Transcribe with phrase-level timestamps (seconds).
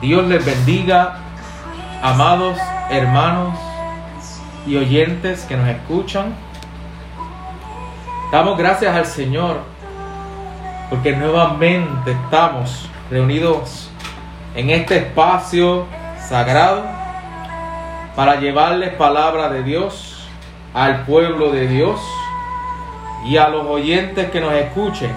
[0.00, 1.16] Dios les bendiga,
[2.04, 2.56] amados
[2.88, 3.58] hermanos
[4.64, 6.36] y oyentes que nos escuchan.
[8.30, 9.58] Damos gracias al Señor
[10.88, 13.90] porque nuevamente estamos reunidos
[14.54, 15.86] en este espacio
[16.28, 16.84] sagrado
[18.14, 20.28] para llevarles palabra de Dios
[20.74, 22.00] al pueblo de Dios
[23.26, 25.10] y a los oyentes que nos escuchen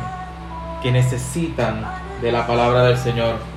[0.81, 1.85] que necesitan
[2.19, 3.50] de la palabra del Señor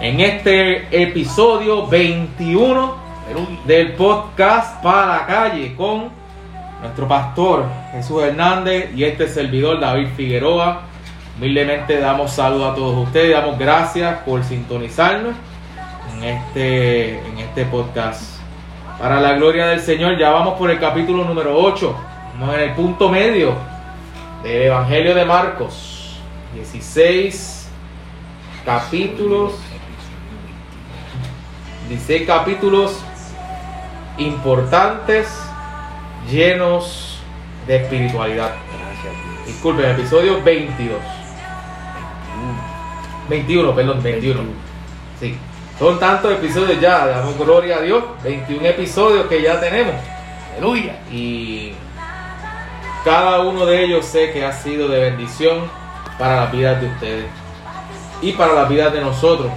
[0.00, 2.94] en este episodio 21
[3.66, 6.08] del podcast para la calle con
[6.80, 10.82] nuestro pastor Jesús Hernández y este servidor David Figueroa.
[11.36, 15.34] Humildemente damos saludos a todos ustedes, damos gracias por sintonizarnos
[16.14, 18.38] en este, en este podcast.
[19.00, 21.96] Para la gloria del Señor, ya vamos por el capítulo número 8,
[22.38, 23.54] vamos en el punto medio
[24.44, 26.20] del Evangelio de Marcos,
[26.54, 27.68] 16
[28.64, 29.54] capítulos
[31.88, 33.00] 16 capítulos
[34.18, 35.26] importantes,
[36.30, 37.18] llenos
[37.66, 38.52] de espiritualidad.
[39.46, 40.98] Disculpen, episodio 22.
[43.30, 44.40] 21, perdón, 21.
[45.18, 45.38] Sí.
[45.78, 48.04] Son tantos episodios ya, damos gloria a Dios.
[48.22, 49.94] 21 episodios que ya tenemos.
[50.52, 50.98] Aleluya.
[51.10, 51.72] Y
[53.04, 55.60] cada uno de ellos sé que ha sido de bendición
[56.18, 57.26] para la vida de ustedes
[58.20, 59.50] y para la vida de nosotros.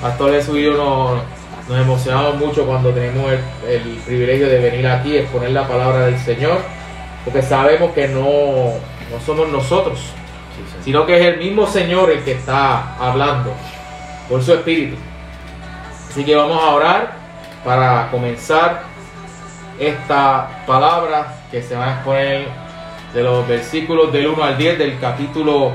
[0.00, 1.33] Pastor Jesús y yo nos
[1.68, 3.32] nos emocionamos mucho cuando tenemos
[3.66, 6.58] el, privilegio de venir aquí exponer la palabra del Señor,
[7.24, 8.74] porque sabemos que no,
[9.10, 9.98] no somos nosotros,
[10.84, 13.52] sino que es el mismo Señor el que está hablando
[14.28, 14.96] por su Espíritu.
[16.10, 17.12] Así que vamos a orar
[17.64, 18.82] para comenzar
[19.78, 22.48] esta palabra que se va a exponer
[23.14, 25.72] de los versículos del 1 al 10 del capítulo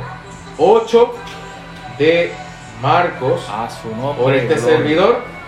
[0.57, 1.15] 8
[1.97, 2.31] de
[2.81, 3.41] Marcos.
[4.17, 5.38] Por este servidor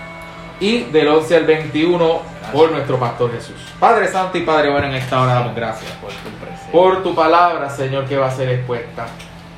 [0.62, 2.20] y del 11 al 21
[2.54, 3.56] por nuestro Pastor Jesús.
[3.80, 6.72] Padre Santo y Padre bueno, en esta hora damos gracias por tu presencia.
[6.72, 9.08] Por tu palabra, Señor, que va a ser expuesta.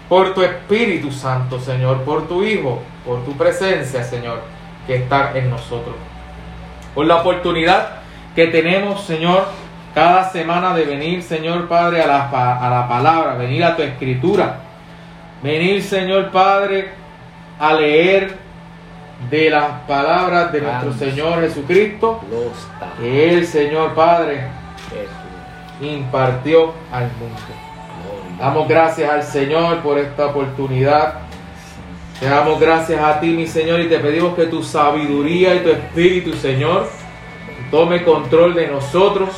[0.08, 2.04] Por tu Espíritu Santo, Señor.
[2.04, 2.82] Por tu Hijo.
[3.06, 4.42] Por tu presencia, Señor,
[4.88, 5.96] que está en nosotros.
[6.96, 7.98] Por la oportunidad
[8.34, 9.46] que tenemos, Señor,
[9.94, 14.62] cada semana de venir, Señor Padre, a la, a la palabra, venir a tu escritura.
[15.42, 16.92] Venir, Señor Padre,
[17.60, 18.43] a leer
[19.30, 22.22] de las palabras de nuestro Señor Jesucristo
[23.00, 24.48] que el Señor Padre
[25.82, 27.40] impartió al mundo.
[28.40, 31.20] Damos gracias al Señor por esta oportunidad.
[32.20, 35.70] Te damos gracias a ti, mi Señor, y te pedimos que tu sabiduría y tu
[35.70, 36.88] espíritu, Señor,
[37.72, 39.30] tome control de nosotros,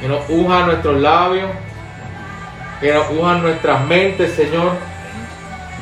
[0.00, 1.50] que nos unja nuestros labios,
[2.80, 4.72] que nos unjan nuestras mentes, Señor,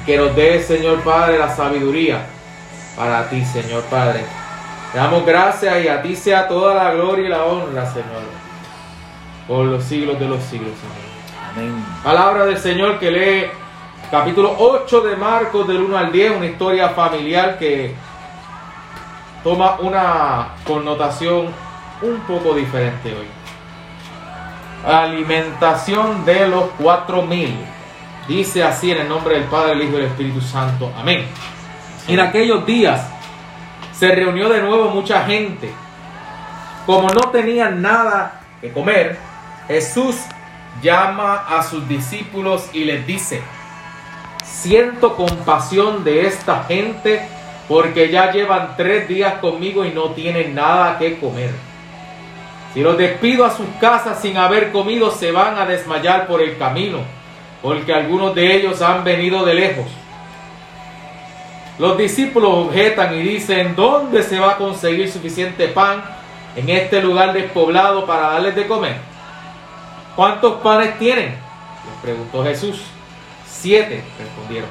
[0.07, 2.34] que nos dé, Señor Padre, la sabiduría
[2.97, 4.25] para ti, Señor Padre.
[4.93, 8.23] Te damos gracias y a ti sea toda la gloria y la honra, Señor,
[9.49, 11.15] por los siglos de los siglos, Señor.
[11.53, 11.85] Amén.
[12.03, 13.47] Palabra del Señor que lee
[14.11, 17.95] capítulo 8 de Marcos del 1 al 10, una historia familiar que
[19.43, 21.49] toma una connotación
[22.03, 23.27] un poco diferente hoy.
[24.87, 27.57] Alimentación de los cuatro mil.
[28.29, 30.93] Dice así en el nombre del Padre, el Hijo y el Espíritu Santo.
[30.97, 31.27] Amén.
[32.07, 33.01] En aquellos días
[33.93, 35.73] se reunió de nuevo mucha gente.
[36.85, 39.19] Como no tenían nada que comer,
[39.69, 40.17] Jesús
[40.83, 43.41] llama a sus discípulos y les dice,
[44.45, 47.27] siento compasión de esta gente
[47.69, 51.53] porque ya llevan tres días conmigo y no tienen nada que comer.
[52.75, 56.59] Si los despido a sus casas sin haber comido, se van a desmayar por el
[56.59, 56.99] camino,
[57.63, 59.87] porque algunos de ellos han venido de lejos.
[61.79, 66.05] Los discípulos objetan y dicen, ¿dónde se va a conseguir suficiente pan
[66.55, 68.97] en este lugar despoblado para darles de comer?
[70.15, 71.31] ¿Cuántos panes tienen?
[71.31, 72.83] Les preguntó Jesús.
[73.47, 74.69] Siete, respondieron.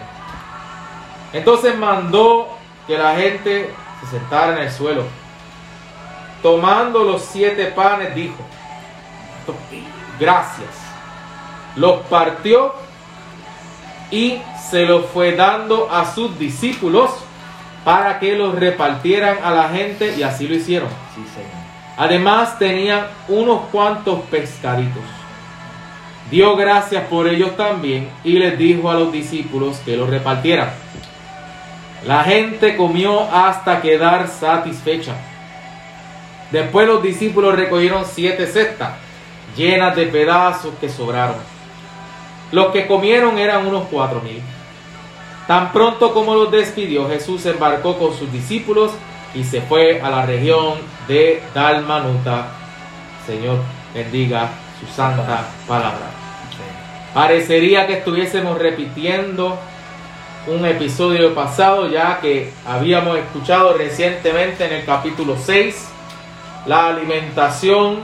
[1.34, 2.48] Entonces mandó
[2.88, 3.70] que la gente
[4.02, 5.04] se sentara en el suelo.
[6.42, 8.38] Tomando los siete panes, dijo,
[10.20, 10.70] gracias.
[11.76, 12.76] Los partió
[14.14, 14.40] y
[14.70, 17.10] se los fue dando a sus discípulos
[17.84, 20.90] para que los repartieran a la gente y así lo hicieron.
[21.98, 25.02] Además tenían unos cuantos pescaditos.
[26.30, 30.70] Dio gracias por ellos también y les dijo a los discípulos que los repartieran.
[32.06, 35.16] La gente comió hasta quedar satisfecha.
[36.52, 38.92] Después los discípulos recogieron siete cestas
[39.58, 41.53] llenas de pedazos que sobraron.
[42.54, 44.40] Los que comieron eran unos cuatro mil.
[45.48, 48.92] Tan pronto como los despidió, Jesús embarcó con sus discípulos
[49.34, 50.76] y se fue a la región
[51.08, 52.46] de Dalmanuta.
[53.26, 53.58] Señor,
[53.92, 56.12] bendiga su santa palabra.
[57.12, 59.58] Parecería que estuviésemos repitiendo
[60.46, 65.88] un episodio pasado ya que habíamos escuchado recientemente en el capítulo 6
[66.68, 68.02] la alimentación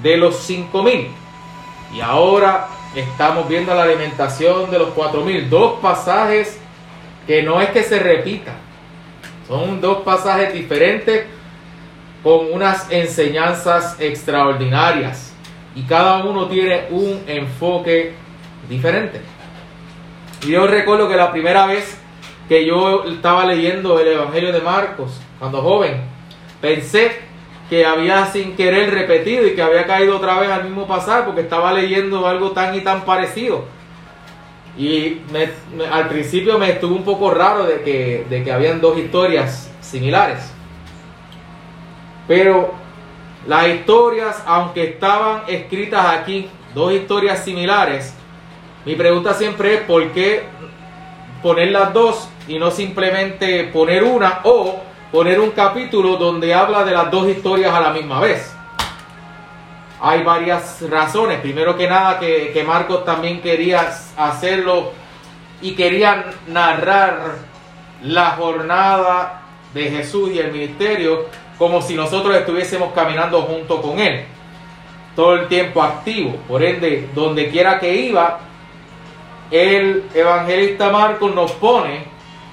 [0.00, 1.10] de los 5000
[1.92, 6.58] y ahora estamos viendo la alimentación de los 4000 dos pasajes
[7.26, 8.68] que no es que se repitan
[9.48, 11.24] son dos pasajes diferentes
[12.22, 15.32] con unas enseñanzas extraordinarias.
[15.74, 18.12] Y cada uno tiene un enfoque
[18.68, 19.22] diferente.
[20.46, 21.96] Y yo recuerdo que la primera vez
[22.46, 26.02] que yo estaba leyendo el Evangelio de Marcos, cuando joven,
[26.60, 27.20] pensé
[27.68, 31.42] que había sin querer repetido y que había caído otra vez al mismo pasaje porque
[31.42, 33.64] estaba leyendo algo tan y tan parecido.
[34.76, 35.20] Y
[35.90, 40.52] al principio me estuvo un poco raro de que, de que habían dos historias similares.
[42.26, 42.72] Pero
[43.46, 48.14] las historias, aunque estaban escritas aquí, dos historias similares,
[48.84, 50.44] mi pregunta siempre es por qué
[51.42, 56.92] poner las dos y no simplemente poner una o poner un capítulo donde habla de
[56.92, 58.54] las dos historias a la misma vez.
[60.00, 61.40] Hay varias razones.
[61.40, 64.92] Primero que nada que, Marcos también quería hacerlo
[65.60, 67.36] y quería narrar
[68.02, 69.42] la jornada
[69.74, 71.26] de Jesús y el ministerio
[71.58, 74.24] como si nosotros estuviésemos caminando junto con Él.
[75.16, 76.36] Todo el tiempo activo.
[76.46, 78.38] Por ende, donde quiera que iba,
[79.50, 82.04] el evangelista Marcos nos pone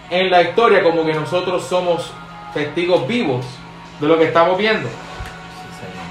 [0.09, 2.11] en la historia como que nosotros somos
[2.55, 3.45] testigos vivos
[3.99, 4.89] de lo que estamos viendo.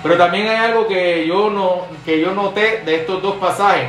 [0.05, 3.89] Pero también hay algo que yo, no, que yo noté de estos dos pasajes.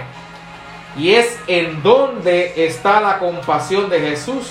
[0.98, 4.50] Y es en dónde está la compasión de Jesús.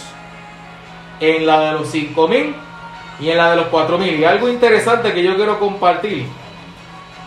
[1.18, 2.54] En la de los cinco mil
[3.18, 4.14] y en la de los cuatro mil.
[4.20, 6.26] Y algo interesante que yo quiero compartir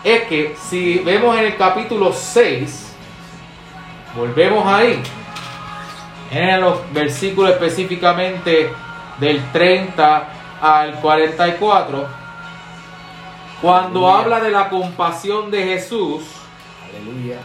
[0.04, 2.92] es que si vemos en el capítulo 6,
[4.14, 5.02] volvemos ahí,
[6.30, 8.70] en los versículos específicamente
[9.18, 12.06] del 30 al 44,
[13.60, 16.22] cuando habla de la compasión de Jesús,
[16.88, 17.38] aleluya.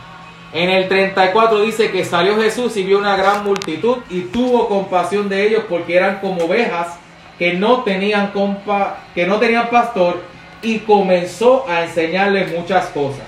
[0.53, 5.27] En el 34 dice que salió Jesús y vio una gran multitud y tuvo compasión
[5.27, 6.99] de ellos porque eran como ovejas
[7.39, 10.21] que no tenían compa, que no tenían pastor
[10.61, 13.25] y comenzó a enseñarles muchas cosas.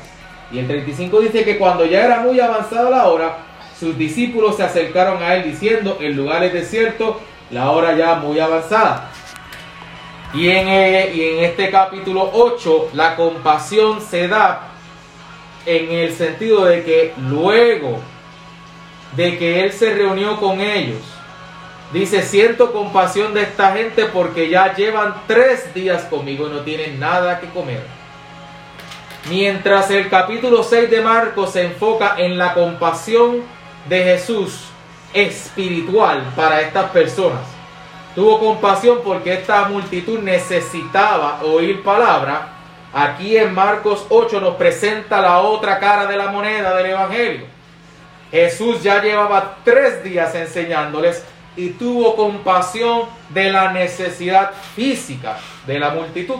[0.51, 3.37] Y el 35 dice que cuando ya era muy avanzada la hora,
[3.79, 8.39] sus discípulos se acercaron a él diciendo, el lugar es desierto, la hora ya muy
[8.39, 9.11] avanzada.
[10.33, 14.71] Y en, eh, y en este capítulo 8 la compasión se da
[15.65, 17.99] en el sentido de que luego
[19.15, 21.01] de que él se reunió con ellos,
[21.93, 26.99] dice, siento compasión de esta gente porque ya llevan tres días conmigo y no tienen
[26.99, 27.83] nada que comer.
[29.29, 33.41] Mientras el capítulo 6 de Marcos se enfoca en la compasión
[33.87, 34.65] de Jesús
[35.13, 37.54] espiritual para estas personas
[38.15, 42.49] tuvo compasión porque esta multitud necesitaba oír palabra.
[42.93, 47.45] Aquí en Marcos 8 nos presenta la otra cara de la moneda del Evangelio.
[48.31, 51.23] Jesús ya llevaba tres días enseñándoles
[51.57, 56.39] y tuvo compasión de la necesidad física de la multitud.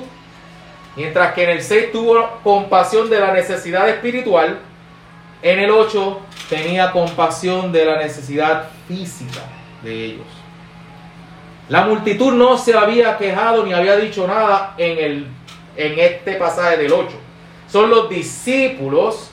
[0.95, 4.59] Mientras que en el 6 tuvo compasión de la necesidad espiritual,
[5.41, 9.41] en el 8 tenía compasión de la necesidad física
[9.83, 10.44] de ellos.
[11.69, 15.27] La multitud no se había quejado ni había dicho nada en, el,
[15.75, 17.09] en este pasaje del 8.
[17.67, 19.31] Son los discípulos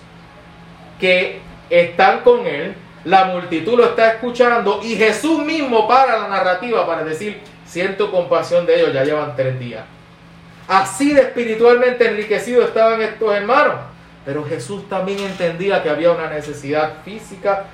[0.98, 2.74] que están con él,
[3.04, 8.64] la multitud lo está escuchando y Jesús mismo para la narrativa para decir, siento compasión
[8.64, 9.84] de ellos, ya llevan tres días.
[10.68, 13.74] Así de espiritualmente enriquecidos estaban estos hermanos.
[14.24, 17.64] Pero Jesús también entendía que había una necesidad física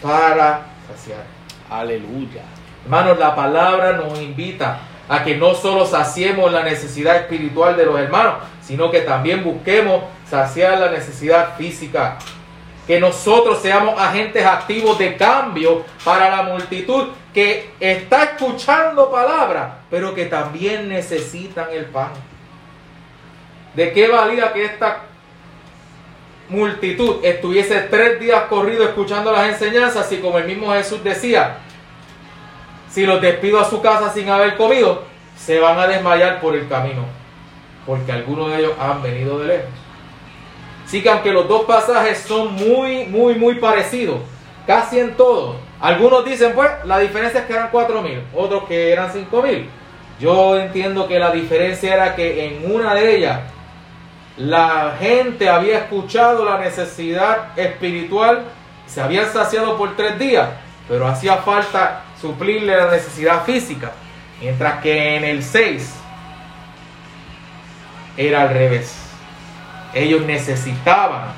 [0.00, 1.24] para saciar.
[1.68, 2.42] Aleluya.
[2.86, 4.78] Hermanos, la palabra nos invita
[5.08, 10.04] a que no solo saciemos la necesidad espiritual de los hermanos, sino que también busquemos
[10.30, 12.16] saciar la necesidad física.
[12.86, 20.14] Que nosotros seamos agentes activos de cambio para la multitud que está escuchando palabra, pero
[20.14, 22.10] que también necesitan el pan.
[23.74, 24.98] ¿De qué valía que esta
[26.48, 31.65] multitud estuviese tres días corrido escuchando las enseñanzas y como el mismo Jesús decía,
[32.96, 35.02] si los despido a su casa sin haber comido,
[35.36, 37.02] se van a desmayar por el camino,
[37.84, 39.68] porque algunos de ellos han venido de lejos.
[40.82, 44.20] Así que aunque los dos pasajes son muy, muy, muy parecidos,
[44.66, 45.56] casi en todo.
[45.78, 49.66] Algunos dicen, pues, la diferencia es que eran 4.000, otros que eran 5.000.
[50.18, 53.40] Yo entiendo que la diferencia era que en una de ellas
[54.38, 58.44] la gente había escuchado la necesidad espiritual,
[58.86, 60.48] se habían saciado por tres días,
[60.88, 63.92] pero hacía falta suplirle la necesidad física.
[64.40, 65.94] Mientras que en el 6
[68.16, 68.96] era al revés.
[69.94, 71.28] Ellos necesitaban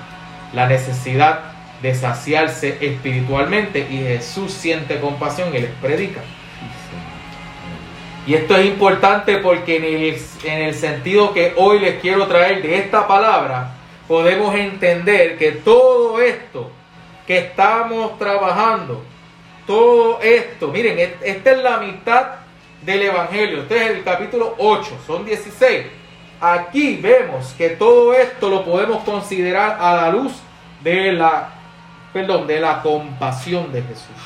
[0.52, 1.40] la necesidad
[1.82, 6.20] de saciarse espiritualmente y Jesús siente compasión y les predica.
[8.26, 12.62] Y esto es importante porque en el, en el, sentido que hoy les quiero traer
[12.62, 13.70] de esta palabra,
[14.06, 16.70] podemos entender que todo esto
[17.26, 19.02] que estamos trabajando,
[19.68, 22.26] todo esto, miren, esta es la mitad
[22.80, 25.84] del Evangelio, este es el capítulo 8, son 16.
[26.40, 30.32] Aquí vemos que todo esto lo podemos considerar a la luz
[30.82, 31.50] de la,
[32.14, 34.16] perdón, de la compasión de Jesús.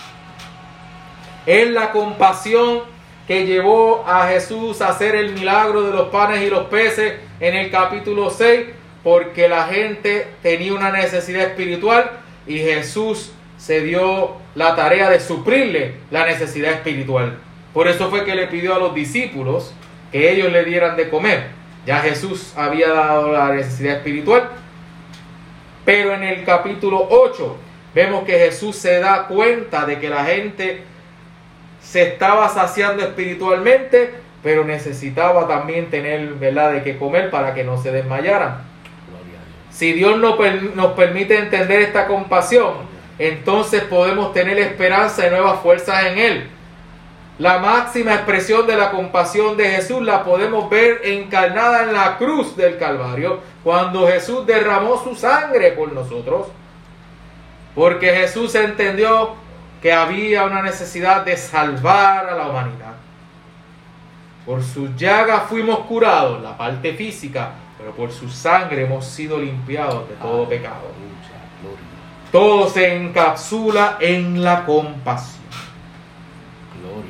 [1.45, 2.83] Es la compasión
[3.27, 7.57] que llevó a Jesús a hacer el milagro de los panes y los peces en
[7.57, 8.69] el capítulo 6,
[9.03, 12.13] porque la gente tenía una necesidad espiritual
[12.47, 17.39] y Jesús se dio la tarea de suplirle la necesidad espiritual.
[17.73, 19.75] Por eso fue que le pidió a los discípulos
[20.11, 21.47] que ellos le dieran de comer.
[21.87, 24.51] Ya Jesús había dado la necesidad espiritual.
[25.85, 27.57] Pero en el capítulo 8
[27.95, 30.83] vemos que Jesús se da cuenta de que la gente
[31.81, 37.83] se estaba saciando espiritualmente, pero necesitaba también tener, ¿verdad?, de qué comer para que no
[37.83, 38.63] se desmayaran.
[39.71, 40.39] Si Dios nos,
[40.75, 42.92] nos permite entender esta compasión,
[43.25, 46.51] entonces podemos tener esperanza y nuevas fuerzas en Él.
[47.39, 52.57] La máxima expresión de la compasión de Jesús la podemos ver encarnada en la cruz
[52.57, 56.49] del Calvario, cuando Jesús derramó su sangre por nosotros.
[57.75, 59.35] Porque Jesús entendió
[59.81, 62.95] que había una necesidad de salvar a la humanidad.
[64.45, 70.09] Por su llaga fuimos curados, la parte física, pero por su sangre hemos sido limpiados
[70.09, 70.91] de todo pecado.
[72.33, 75.43] Todo se encapsula en la compasión.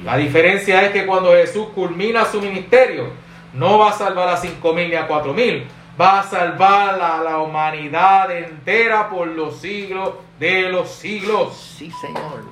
[0.05, 3.11] La diferencia es que cuando Jesús culmina su ministerio,
[3.55, 5.67] no va a salvar a cinco mil ni a cuatro mil,
[6.01, 11.75] va a salvar a la humanidad entera por los siglos de los siglos.
[11.79, 12.45] Sí, Señor.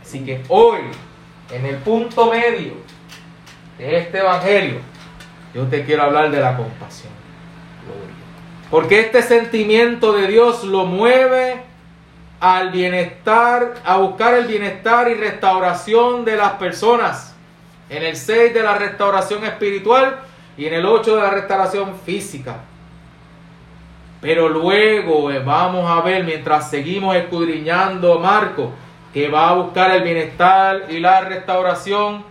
[0.00, 0.80] Así que hoy,
[1.50, 2.74] en el punto medio
[3.76, 4.80] de este evangelio,
[5.52, 7.21] yo te quiero hablar de la compasión.
[8.72, 11.60] Porque este sentimiento de Dios lo mueve
[12.40, 17.36] al bienestar, a buscar el bienestar y restauración de las personas.
[17.90, 20.20] En el 6 de la restauración espiritual
[20.56, 22.60] y en el 8 de la restauración física.
[24.22, 28.72] Pero luego eh, vamos a ver, mientras seguimos escudriñando Marco,
[29.12, 32.24] que va a buscar el bienestar y la restauración,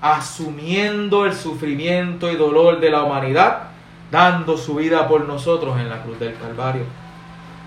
[0.00, 3.68] asumiendo el sufrimiento y dolor de la humanidad,
[4.10, 6.84] dando su vida por nosotros en la cruz del Calvario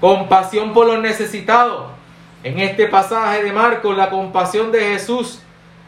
[0.02, 1.84] compasión por los necesitados.
[2.44, 5.40] En este pasaje de Marcos, la compasión de Jesús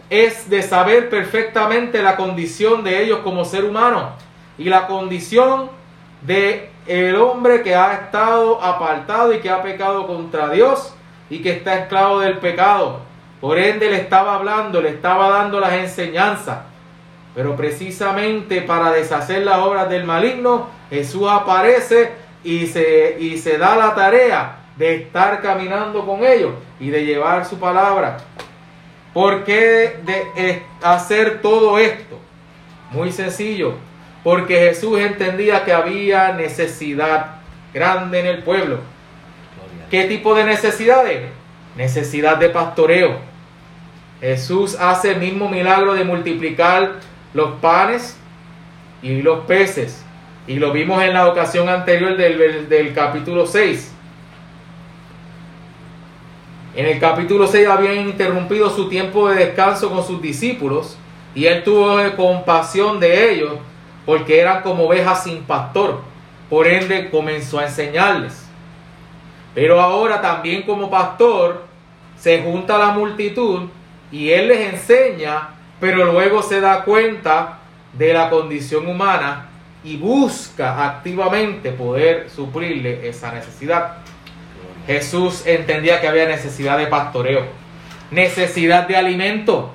[0.09, 4.11] es de saber perfectamente la condición de ellos como ser humano
[4.57, 5.71] y la condición
[6.21, 10.93] de el hombre que ha estado apartado y que ha pecado contra Dios
[11.29, 12.99] y que está esclavo del pecado.
[13.41, 16.59] Por ende le estaba hablando, le estaba dando las enseñanzas.
[17.35, 22.11] Pero precisamente para deshacer las obras del maligno, Jesús aparece
[22.43, 27.45] y se, y se da la tarea de estar caminando con ellos y de llevar
[27.45, 28.17] su palabra.
[29.13, 32.19] ¿Por qué de hacer todo esto?
[32.91, 33.75] Muy sencillo,
[34.23, 37.37] porque Jesús entendía que había necesidad
[37.73, 38.79] grande en el pueblo.
[39.89, 41.21] ¿Qué tipo de necesidades?
[41.75, 43.17] Necesidad de pastoreo.
[44.21, 46.93] Jesús hace el mismo milagro de multiplicar
[47.33, 48.17] los panes
[49.01, 50.03] y los peces
[50.47, 53.91] y lo vimos en la ocasión anterior del, del capítulo 6.
[56.75, 60.97] En el capítulo 6 habían interrumpido su tiempo de descanso con sus discípulos
[61.35, 63.53] y él tuvo compasión de ellos
[64.05, 66.01] porque eran como ovejas sin pastor.
[66.49, 68.47] Por ende comenzó a enseñarles.
[69.55, 71.63] Pero ahora también como pastor
[72.17, 73.63] se junta la multitud
[74.11, 75.49] y él les enseña,
[75.83, 77.59] pero luego se da cuenta
[77.91, 79.49] de la condición humana
[79.83, 83.97] y busca activamente poder suplirle esa necesidad.
[84.87, 87.47] Jesús entendía que había necesidad de pastoreo,
[88.11, 89.73] necesidad de alimento.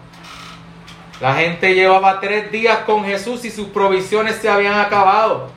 [1.21, 5.51] La gente llevaba tres días con Jesús y sus provisiones se habían acabado.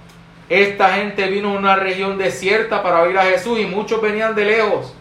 [0.49, 4.43] Esta gente vino a una región desierta para oír a Jesús y muchos venían de
[4.43, 4.93] lejos.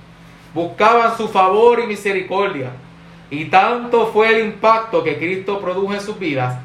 [0.55, 2.71] buscaban su favor y misericordia.
[3.31, 6.59] Y tanto fue el impacto que Cristo produjo en sus vidas,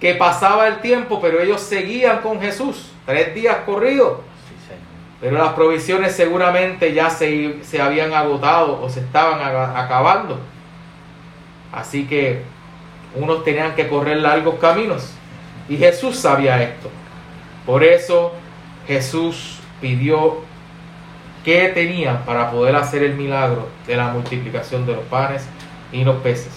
[0.00, 4.18] que pasaba el tiempo, pero ellos seguían con Jesús, tres días corridos.
[5.20, 9.40] Pero las provisiones seguramente ya se, se habían agotado o se estaban
[9.76, 10.38] acabando.
[11.72, 12.42] Así que
[13.14, 15.12] unos tenían que correr largos caminos.
[15.68, 16.90] Y Jesús sabía esto.
[17.64, 18.32] Por eso
[18.86, 20.38] Jesús pidió
[21.44, 25.46] qué tenía para poder hacer el milagro de la multiplicación de los panes
[25.92, 26.50] y los peces.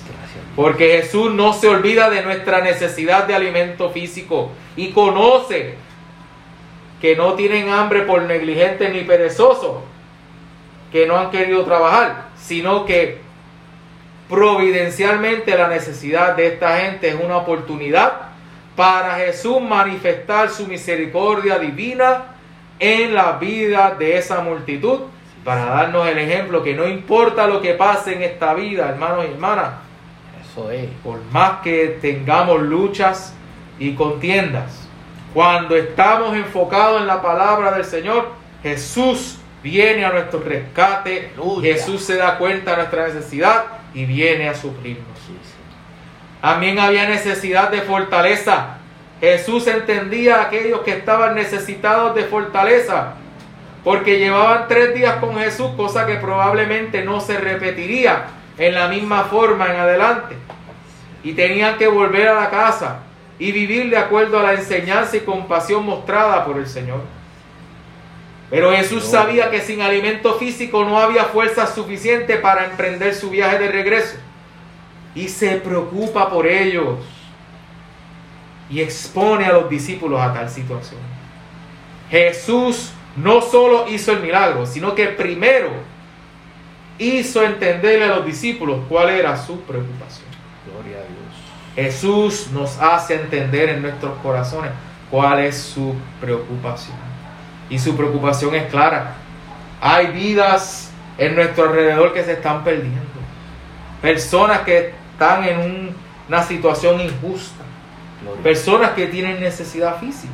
[0.56, 5.76] Porque Jesús no se olvida de nuestra necesidad de alimento físico y conoce
[7.02, 9.84] que no tienen hambre por negligentes ni perezosos,
[10.92, 13.20] que no han querido trabajar, sino que
[14.30, 18.14] providencialmente la necesidad de esta gente es una oportunidad
[18.76, 22.36] para Jesús manifestar su misericordia divina
[22.80, 25.02] en la vida de esa multitud,
[25.46, 29.34] para darnos el ejemplo que no importa lo que pase en esta vida, hermanos y
[29.34, 29.76] hermanas,
[30.44, 33.34] eso es, por más que tengamos luchas
[33.78, 34.88] y contiendas,
[35.36, 38.30] cuando estamos enfocados en la palabra del Señor,
[38.64, 44.56] Jesús viene a nuestro rescate, Jesús se da cuenta de nuestra necesidad y viene a
[44.56, 45.06] suplirnos.
[46.42, 48.78] También había necesidad de fortaleza.
[49.20, 53.16] Jesús entendía a aquellos que estaban necesitados de fortaleza,
[53.86, 58.26] porque llevaban tres días con Jesús, cosa que probablemente no se repetiría
[58.58, 60.36] en la misma forma en adelante.
[61.24, 63.02] Y tenían que volver a la casa
[63.38, 67.02] y vivir de acuerdo a la enseñanza y compasión mostrada por el Señor.
[68.50, 73.60] Pero Jesús sabía que sin alimento físico no había fuerza suficiente para emprender su viaje
[73.60, 74.16] de regreso
[75.14, 76.98] y se preocupa por ellos
[78.68, 81.02] y expone a los discípulos a tal situación.
[82.10, 85.70] Jesús no solo hizo el milagro, sino que primero
[86.98, 90.28] hizo entenderle a los discípulos cuál era su preocupación.
[90.66, 91.16] Gloria a Dios.
[91.76, 94.72] Jesús nos hace entender en nuestros corazones
[95.10, 96.98] cuál es su preocupación.
[97.70, 99.16] Y su preocupación es clara.
[99.82, 103.02] Hay vidas en nuestro alrededor que se están perdiendo.
[104.02, 105.96] Personas que están en
[106.28, 107.64] una situación injusta.
[108.44, 110.34] Personas que tienen necesidad física.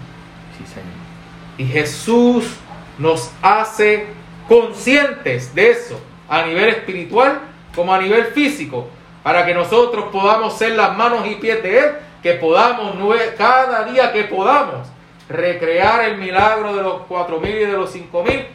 [1.58, 2.56] Y Jesús
[2.98, 4.08] nos hace
[4.48, 7.40] conscientes de eso a nivel espiritual
[7.76, 8.88] como a nivel físico,
[9.24, 12.96] para que nosotros podamos ser las manos y pies de Él, que podamos
[13.38, 14.88] cada día que podamos
[15.30, 18.46] recrear el milagro de los cuatro mil y de los cinco mil,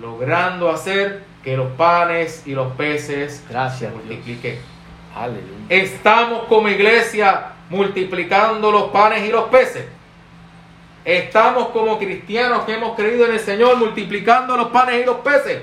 [0.00, 4.58] logrando hacer que los panes y los peces Gracias, se multipliquen.
[5.68, 9.84] Estamos como iglesia multiplicando los panes y los peces.
[11.04, 15.62] Estamos como cristianos que hemos creído en el Señor multiplicando los panes y los peces.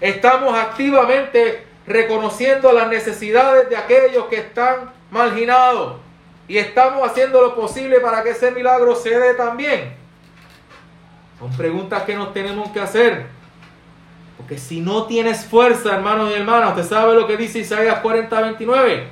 [0.00, 5.96] Estamos activamente reconociendo las necesidades de aquellos que están marginados.
[6.48, 9.94] Y estamos haciendo lo posible para que ese milagro se dé también.
[11.38, 13.26] Son preguntas que nos tenemos que hacer.
[14.36, 18.40] Porque si no tienes fuerza, hermanos y hermanas, usted sabe lo que dice Isaías 40,
[18.40, 19.06] 29.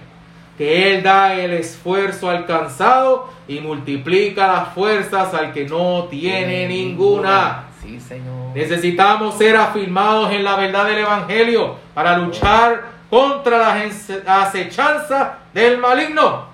[0.57, 7.65] Que Él da el esfuerzo alcanzado y multiplica las fuerzas al que no tiene ninguna.
[7.83, 8.55] Sí, Señor.
[8.55, 16.47] Necesitamos ser afirmados en la verdad del Evangelio para luchar contra las acechanzas del maligno,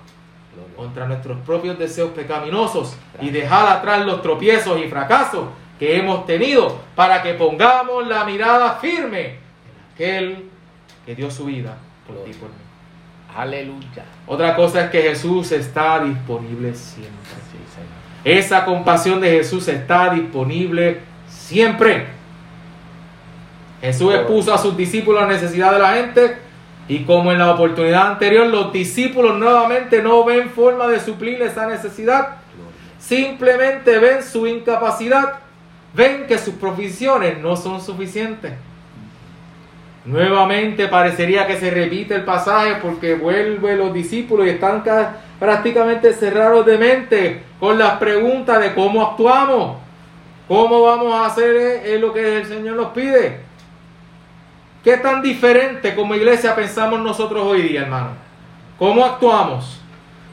[0.76, 5.44] contra nuestros propios deseos pecaminosos y dejar atrás los tropiezos y fracasos
[5.78, 10.50] que hemos tenido para que pongamos la mirada firme en aquel
[11.06, 12.67] que dio su vida por ti por mí.
[13.34, 14.04] Aleluya.
[14.26, 17.14] Otra cosa es que Jesús está disponible siempre.
[18.24, 22.06] Esa compasión de Jesús está disponible siempre.
[23.80, 26.36] Jesús expuso a sus discípulos la necesidad de la gente
[26.88, 31.66] y como en la oportunidad anterior los discípulos nuevamente no ven forma de suplir esa
[31.66, 32.38] necesidad,
[32.98, 35.34] simplemente ven su incapacidad
[35.94, 38.52] ven que sus provisiones no son suficientes.
[40.09, 44.83] Nuevamente parecería que se repite el pasaje porque vuelven los discípulos y están
[45.38, 49.77] prácticamente cerrados de mente con las preguntas de cómo actuamos,
[50.49, 53.40] cómo vamos a hacer lo que el Señor nos pide.
[54.83, 58.12] ¿Qué tan diferente como iglesia pensamos nosotros hoy día, hermano?
[58.79, 59.81] ¿Cómo actuamos?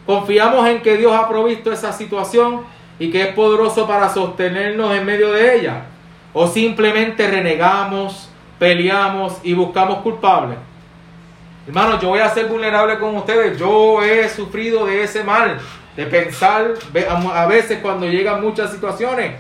[0.06, 2.62] ¿Confiamos en que Dios ha provisto esa situación?
[2.98, 5.86] y que es poderoso para sostenernos en medio de ella?
[6.34, 10.58] ¿O simplemente renegamos, peleamos y buscamos culpables?
[11.68, 13.58] Hermanos, yo voy a ser vulnerable con ustedes.
[13.58, 15.60] Yo he sufrido de ese mal,
[15.96, 16.74] de pensar
[17.34, 19.34] a veces cuando llegan muchas situaciones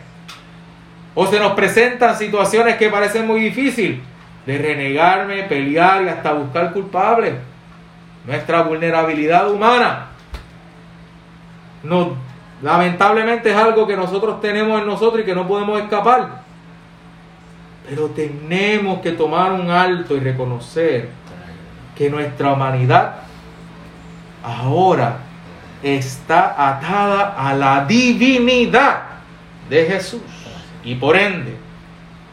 [1.14, 4.00] o se nos presentan situaciones que parecen muy difíciles.
[4.46, 7.34] de renegarme, pelear y hasta buscar culpables.
[8.28, 10.10] Nuestra vulnerabilidad humana
[12.62, 16.45] lamentablemente es algo que nosotros tenemos en nosotros y que no podemos escapar.
[17.88, 21.10] Pero tenemos que tomar un alto y reconocer
[21.96, 23.16] que nuestra humanidad
[24.44, 25.20] ahora
[25.82, 29.04] está atada a la divinidad
[29.70, 30.22] de Jesús.
[30.84, 31.56] Y por ende,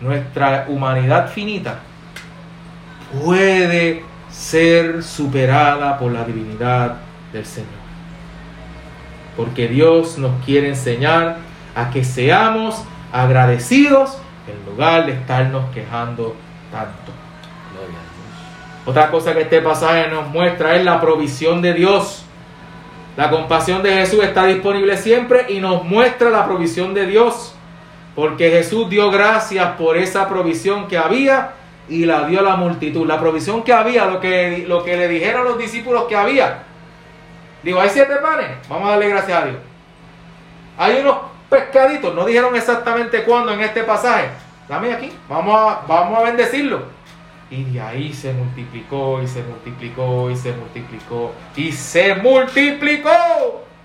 [0.01, 1.81] nuestra humanidad finita
[3.23, 6.97] puede ser superada por la divinidad
[7.33, 7.71] del Señor.
[9.37, 11.37] Porque Dios nos quiere enseñar
[11.75, 16.35] a que seamos agradecidos en lugar de estarnos quejando
[16.71, 17.13] tanto.
[18.85, 22.25] Otra cosa que este pasaje nos muestra es la provisión de Dios.
[23.17, 27.55] La compasión de Jesús está disponible siempre y nos muestra la provisión de Dios.
[28.17, 31.53] Porque Jesús dio gracias por esa provisión que había
[31.89, 33.07] y la dio a la multitud.
[33.07, 36.65] La provisión que había, lo que, lo que le dijeron los discípulos que había.
[37.63, 39.57] Digo, hay siete panes, vamos a darle gracias a Dios.
[40.77, 41.17] Hay unos
[41.53, 44.29] pescaditos, no dijeron exactamente cuándo en este pasaje.
[44.69, 46.85] Dame aquí, vamos a, vamos a bendecirlo.
[47.51, 53.11] Y de ahí se multiplicó y se multiplicó y se multiplicó y se multiplicó.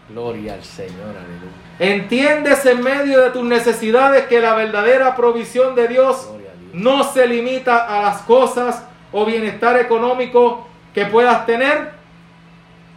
[0.10, 1.52] Gloria al Señor, aleluya.
[1.78, 6.30] Entiendes en medio de tus necesidades que la verdadera provisión de Dios
[6.72, 11.92] no se limita a las cosas o bienestar económico que puedas tener,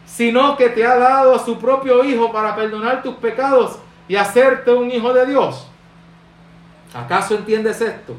[0.06, 4.72] sino que te ha dado a su propio Hijo para perdonar tus pecados y hacerte
[4.72, 5.68] un hijo de Dios.
[6.92, 8.16] ¿Acaso entiendes esto?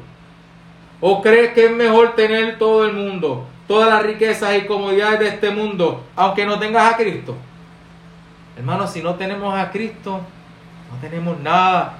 [1.02, 5.28] ¿O crees que es mejor tener todo el mundo, todas las riquezas y comodidades de
[5.28, 7.36] este mundo, aunque no tengas a Cristo?
[8.56, 10.22] Hermanos, si no tenemos a Cristo,
[10.90, 11.98] no tenemos nada.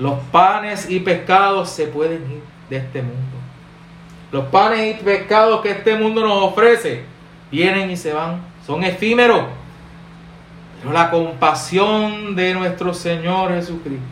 [0.00, 3.36] Los panes y pescados se pueden ir de este mundo.
[4.32, 7.04] Los panes y pescados que este mundo nos ofrece
[7.48, 8.40] vienen y se van.
[8.66, 9.61] Son efímeros.
[10.82, 14.02] Pero la compasión de nuestro Señor Jesucristo,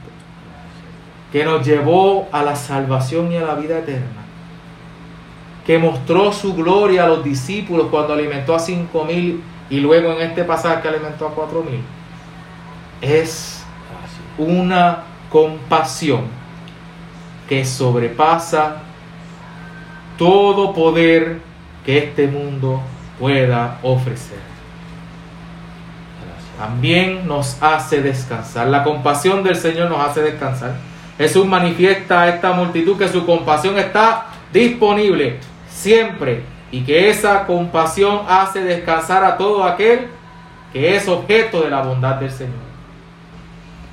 [1.32, 4.24] que nos llevó a la salvación y a la vida eterna,
[5.66, 10.22] que mostró su gloria a los discípulos cuando alimentó a cinco mil y luego en
[10.22, 11.80] este pasaje alimentó a cuatro mil,
[13.00, 13.64] es
[14.38, 16.22] una compasión
[17.48, 18.82] que sobrepasa
[20.16, 21.40] todo poder
[21.84, 22.80] que este mundo
[23.18, 24.49] pueda ofrecer.
[26.60, 28.66] También nos hace descansar.
[28.66, 30.74] La compasión del Señor nos hace descansar.
[31.16, 35.38] Jesús manifiesta a esta multitud que su compasión está disponible
[35.70, 40.08] siempre y que esa compasión hace descansar a todo aquel
[40.70, 42.60] que es objeto de la bondad del Señor.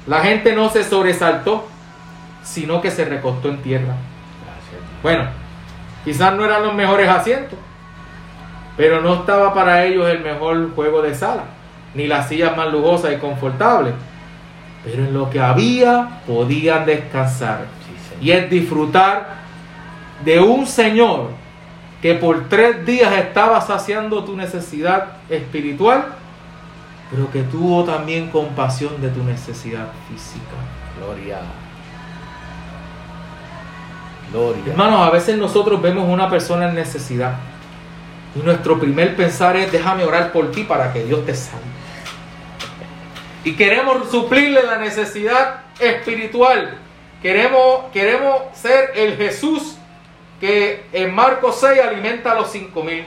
[0.06, 1.66] La gente no se sobresaltó,
[2.44, 3.96] sino que se recostó en tierra.
[5.02, 5.24] Bueno,
[6.04, 7.58] quizás no eran los mejores asientos,
[8.76, 11.44] pero no estaba para ellos el mejor juego de sala,
[11.94, 13.94] ni las sillas más lujosas y confortables.
[14.84, 17.66] Pero en lo que había podían descansar.
[18.20, 19.38] y es disfrutar
[20.26, 21.30] de un Señor
[22.02, 26.16] que por tres días estaba saciando tu necesidad espiritual
[27.10, 30.56] pero que tuvo también compasión de tu necesidad física.
[30.98, 31.40] Gloria.
[34.32, 34.72] Gloria.
[34.72, 37.36] Hermanos, a veces nosotros vemos una persona en necesidad
[38.36, 41.66] y nuestro primer pensar es déjame orar por ti para que Dios te salve.
[43.48, 46.78] Y queremos suplirle la necesidad espiritual.
[47.22, 49.78] Queremos, queremos ser el Jesús
[50.42, 53.06] que en Marcos 6 alimenta a los cinco mil.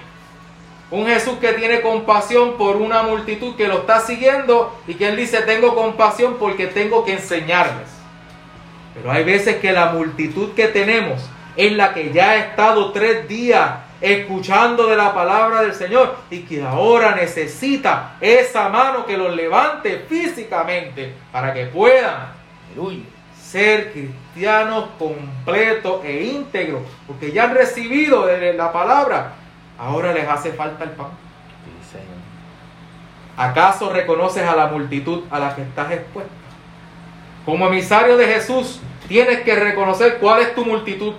[0.90, 5.16] Un Jesús que tiene compasión por una multitud que lo está siguiendo y que él
[5.16, 7.90] dice, tengo compasión porque tengo que enseñarles.
[8.94, 11.20] Pero hay veces que la multitud que tenemos
[11.54, 16.40] es la que ya ha estado tres días escuchando de la palabra del Señor y
[16.40, 22.32] que ahora necesita esa mano que los levante físicamente para que puedan
[23.40, 29.34] ser cristianos completos e íntegros, porque ya han recibido la palabra
[29.80, 31.08] Ahora les hace falta el pan.
[33.36, 36.30] ¿Acaso reconoces a la multitud a la que estás expuesta?
[37.46, 41.14] Como emisario de Jesús, tienes que reconocer cuál es tu multitud.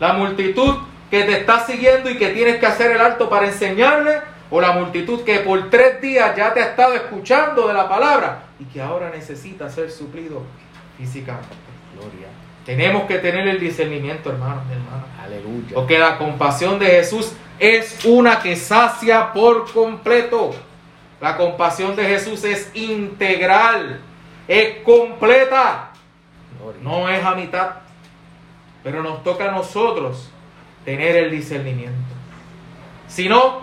[0.00, 0.74] La multitud
[1.12, 4.72] que te está siguiendo y que tienes que hacer el alto para enseñarle, o la
[4.72, 8.80] multitud que por tres días ya te ha estado escuchando de la palabra y que
[8.80, 10.40] ahora necesita ser suplido
[10.96, 11.54] físicamente.
[11.94, 12.28] Gloria.
[12.64, 15.06] Tenemos que tener el discernimiento, hermanos y hermanas.
[15.22, 15.74] Aleluya.
[15.74, 20.54] Porque la compasión de Jesús es una que sacia por completo.
[21.20, 24.00] La compasión de Jesús es integral,
[24.48, 25.90] es completa,
[26.80, 27.70] no es a mitad.
[28.82, 30.31] Pero nos toca a nosotros
[30.84, 31.98] tener el discernimiento.
[33.08, 33.60] Si no,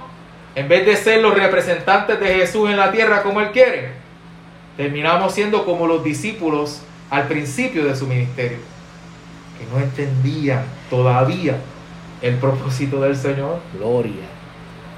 [0.55, 3.91] en vez de ser los representantes de Jesús en la tierra como Él quiere,
[4.77, 8.60] terminamos siendo como los discípulos al principio de su ministerio,
[9.58, 11.58] que no entendían todavía
[12.21, 13.60] el propósito del Señor.
[13.77, 14.27] Gloria.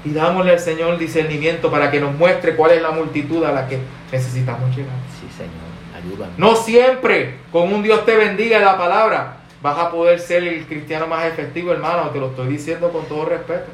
[0.04, 3.78] Pidámosle al Señor discernimiento para que nos muestre cuál es la multitud a la que
[4.10, 4.96] necesitamos llegar.
[5.20, 5.52] Sí, Señor.
[5.96, 6.38] Ayúdanos.
[6.38, 10.66] No siempre con un Dios te bendiga en la palabra vas a poder ser el
[10.66, 12.10] cristiano más efectivo, hermano.
[12.10, 13.70] Te lo estoy diciendo con todo respeto.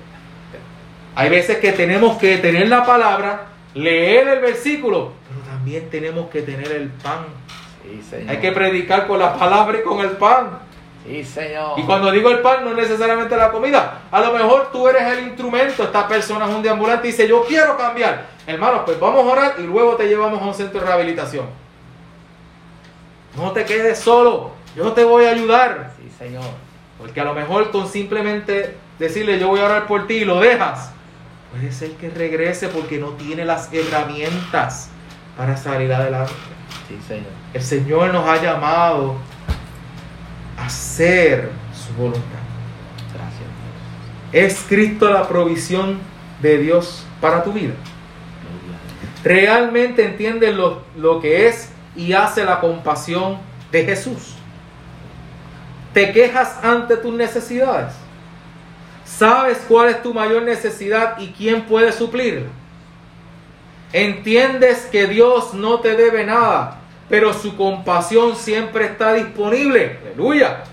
[1.15, 6.43] Hay veces que tenemos que tener la palabra, leer el versículo, pero también tenemos que
[6.43, 7.27] tener el pan.
[7.83, 8.31] Sí, Señor.
[8.31, 10.61] Hay que predicar con la palabra y con el pan.
[11.05, 11.79] Sí, Señor.
[11.79, 14.03] Y cuando digo el pan, no es necesariamente la comida.
[14.11, 15.83] A lo mejor tú eres el instrumento.
[15.83, 18.27] Esta persona es un deambulante y dice, yo quiero cambiar.
[18.47, 21.47] Hermanos, pues vamos a orar y luego te llevamos a un centro de rehabilitación.
[23.37, 24.58] No te quedes solo.
[24.77, 25.93] Yo te voy a ayudar.
[25.99, 26.45] Sí, Señor.
[26.99, 30.41] Porque a lo mejor con simplemente decirle, yo voy a orar por ti y lo
[30.41, 30.91] dejas,
[31.53, 34.91] puede ser que regrese porque no tiene las herramientas
[35.37, 36.33] para salir adelante.
[36.89, 37.31] Sí, Señor.
[37.55, 39.17] El Señor nos ha llamado
[40.57, 42.23] a hacer su voluntad.
[43.15, 43.41] Gracias,
[44.33, 44.45] Dios.
[44.45, 46.01] ¿Es Cristo la provisión
[46.43, 47.75] de Dios para tu vida?
[49.23, 53.39] ¿Realmente entiendes lo, lo que es y hace la compasión
[53.71, 54.38] de Jesús?
[55.93, 57.95] ¿Te quejas ante tus necesidades?
[59.05, 62.49] ¿Sabes cuál es tu mayor necesidad y quién puede suplirla?
[63.93, 69.99] ¿Entiendes que Dios no te debe nada, pero su compasión siempre está disponible?
[70.05, 70.65] Aleluya.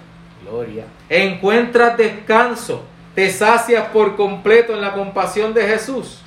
[0.44, 0.86] Gloria.
[1.10, 2.84] encuentras descanso,
[3.16, 6.22] te sacias por completo en la compasión de Jesús.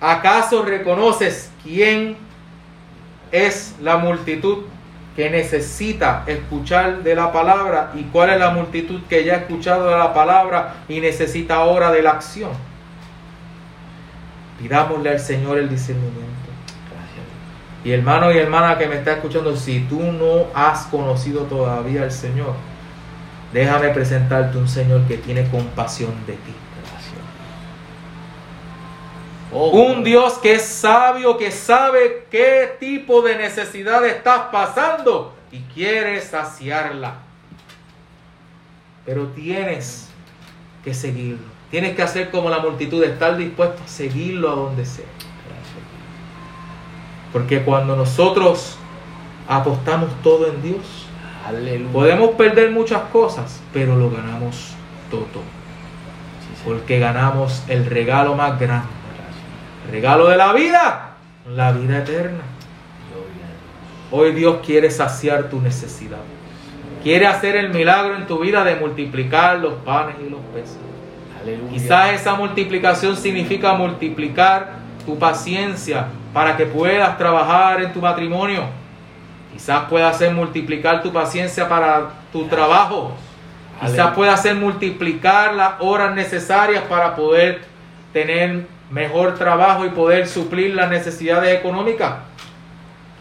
[0.00, 2.16] ¿Acaso reconoces quién
[3.32, 4.64] es la multitud
[5.16, 9.88] que necesita escuchar de la palabra y cuál es la multitud que ya ha escuchado
[9.88, 12.50] de la palabra y necesita ahora de la acción?
[14.60, 16.26] Pidámosle al Señor el discernimiento.
[17.82, 22.10] Y hermano y hermana que me está escuchando, si tú no has conocido todavía al
[22.10, 22.54] Señor,
[23.52, 26.52] déjame presentarte un Señor que tiene compasión de ti.
[29.58, 35.60] Oh, Un Dios que es sabio, que sabe qué tipo de necesidad estás pasando y
[35.72, 37.14] quiere saciarla.
[39.06, 40.10] Pero tienes
[40.84, 41.46] que seguirlo.
[41.70, 45.06] Tienes que hacer como la multitud, estar dispuesto a seguirlo a donde sea.
[47.32, 48.76] Porque cuando nosotros
[49.48, 51.06] apostamos todo en Dios.
[51.46, 51.92] Aleluya.
[51.92, 54.74] Podemos perder muchas cosas, pero lo ganamos
[55.10, 55.42] todo.
[56.62, 58.95] Porque ganamos el regalo más grande.
[59.90, 61.10] Regalo de la vida,
[61.48, 62.42] la vida eterna.
[64.10, 66.18] Hoy Dios quiere saciar tu necesidad.
[67.02, 70.78] Quiere hacer el milagro en tu vida de multiplicar los panes y los peces.
[71.40, 71.70] Aleluya.
[71.70, 74.70] Quizás esa multiplicación significa multiplicar
[75.04, 78.64] tu paciencia para que puedas trabajar en tu matrimonio.
[79.52, 83.12] Quizás pueda ser multiplicar tu paciencia para tu trabajo.
[83.80, 87.62] Quizás pueda ser multiplicar las horas necesarias para poder
[88.12, 92.14] tener mejor trabajo y poder suplir las necesidades económicas.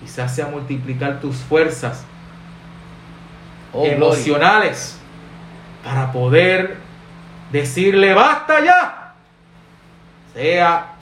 [0.02, 2.06] Quizás sea multiplicar tus fuerzas
[3.74, 3.96] Oh, gloria.
[3.96, 4.98] emocionales
[5.84, 6.78] para poder
[7.52, 9.14] decirle basta ya,
[10.34, 10.94] sea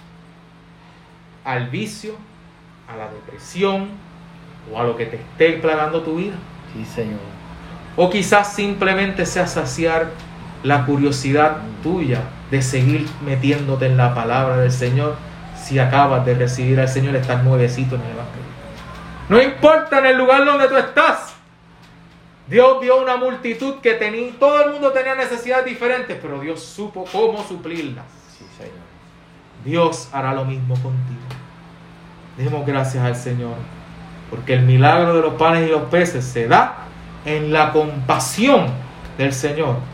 [1.46, 2.16] al vicio,
[2.92, 3.90] a la depresión
[4.74, 6.36] o a lo que te esté plagando tu vida.
[6.74, 7.20] Sí, Señor.
[7.96, 10.08] O quizás simplemente sea saciar
[10.64, 12.22] la curiosidad tuya
[12.54, 15.16] de seguir metiéndote en la palabra del Señor
[15.60, 18.44] si acabas de recibir al Señor, estás nuevecito en el Evangelio.
[19.28, 21.34] No importa en el lugar donde tú estás.
[22.46, 27.06] Dios vio una multitud que tenía, todo el mundo tenía necesidades diferentes, pero Dios supo
[27.12, 28.06] cómo suplirlas.
[28.38, 28.74] Sí, Señor.
[29.66, 31.22] Dios hará lo mismo contigo.
[32.38, 33.56] Demos gracias al Señor,
[34.30, 36.86] porque el milagro de los panes y los peces se da
[37.26, 38.68] en la compasión
[39.18, 39.93] del Señor.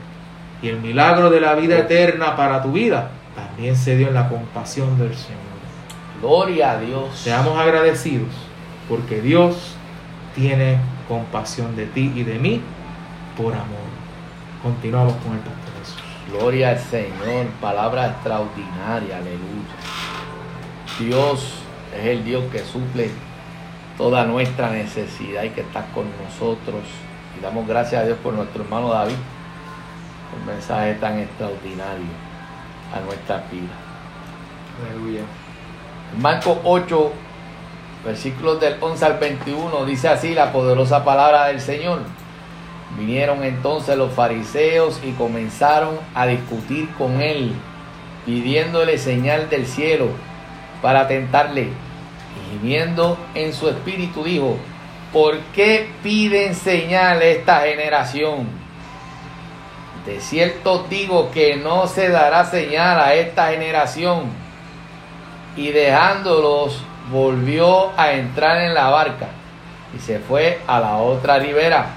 [0.62, 4.28] Y el milagro de la vida eterna para tu vida también se dio en la
[4.28, 5.40] compasión del Señor.
[6.22, 7.18] Gloria a Dios.
[7.18, 8.30] Seamos agradecidos,
[8.90, 9.76] porque Dios
[10.36, 12.62] tiene compasión de ti y de mí
[13.38, 13.90] por amor.
[14.62, 16.04] Continuamos con el pastor Jesús.
[16.32, 19.76] Gloria al Señor, palabra extraordinaria, aleluya.
[21.00, 21.54] Dios
[21.98, 23.10] es el Dios que suple
[23.98, 26.84] toda nuestra necesidad y que está con nosotros.
[27.38, 29.16] Y damos gracias a Dios por nuestro hermano David,
[30.38, 32.06] el mensaje tan extraordinario
[32.94, 33.74] a nuestra vida.
[34.86, 35.22] Aleluya.
[36.18, 37.12] Marcos 8,
[38.06, 42.02] versículos del 11 al 21, dice así la poderosa palabra del Señor.
[42.98, 47.54] Vinieron entonces los fariseos y comenzaron a discutir con él,
[48.26, 50.08] pidiéndole señal del cielo
[50.82, 51.70] para tentarle.
[52.52, 54.58] Y viendo en su espíritu dijo,
[55.14, 58.59] ¿por qué piden señal esta generación?
[60.10, 64.24] De cierto digo que no se dará señal a esta generación.
[65.56, 69.28] Y dejándolos, volvió a entrar en la barca
[69.96, 71.90] y se fue a la otra ribera.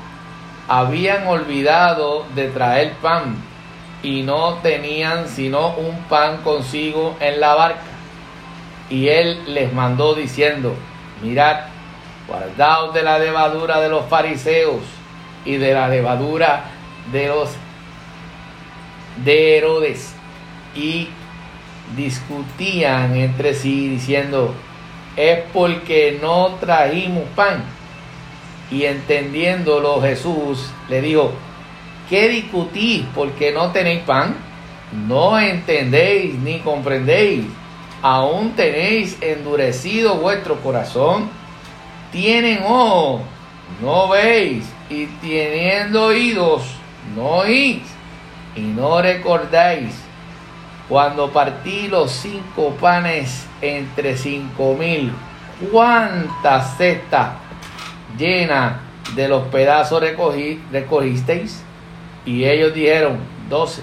[0.68, 3.35] Habían olvidado de traer pan
[4.03, 7.81] y no tenían sino un pan consigo en la barca.
[8.90, 10.75] Y él les mandó diciendo,
[11.22, 11.61] mirad,
[12.29, 14.83] guardaos de la levadura de los fariseos
[15.46, 16.64] y de la levadura
[17.11, 17.48] de los
[19.16, 20.14] de Herodes.
[20.75, 21.09] Y
[21.96, 24.55] discutían entre sí diciendo,
[25.16, 27.62] es porque no trajimos pan.
[28.70, 31.33] Y entendiéndolo Jesús le dijo,
[32.09, 34.35] ¿qué discutís porque no tenéis pan?
[35.07, 37.44] No entendéis ni comprendéis.
[38.01, 41.31] Aún tenéis endurecido vuestro corazón.
[42.11, 43.22] Tienen ojos,
[43.81, 44.64] no veis.
[44.90, 46.62] Y teniendo oídos,
[47.14, 47.83] no oís.
[48.55, 49.95] Y no recordáis
[50.88, 55.12] cuando partí los cinco panes entre cinco mil,
[55.71, 57.31] ¿cuántas cestas
[58.19, 58.75] llenas
[59.15, 61.62] de los pedazos recogí, recogisteis?
[62.27, 63.83] Y ellos dijeron, doce.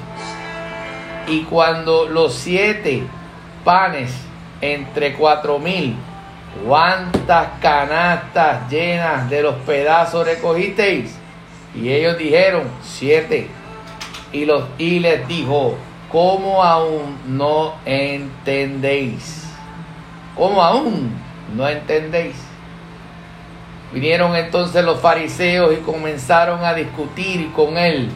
[1.27, 3.03] Y cuando los siete
[3.63, 4.13] panes
[4.61, 5.95] entre cuatro mil,
[6.67, 11.15] ¿cuántas canastas llenas de los pedazos recogisteis?
[11.75, 13.47] Y ellos dijeron, siete.
[14.31, 15.75] Y, los, y les dijo,
[16.11, 19.47] ¿cómo aún no entendéis?
[20.35, 21.11] ¿Cómo aún
[21.55, 22.35] no entendéis?
[23.91, 28.11] Vinieron entonces los fariseos y comenzaron a discutir con él,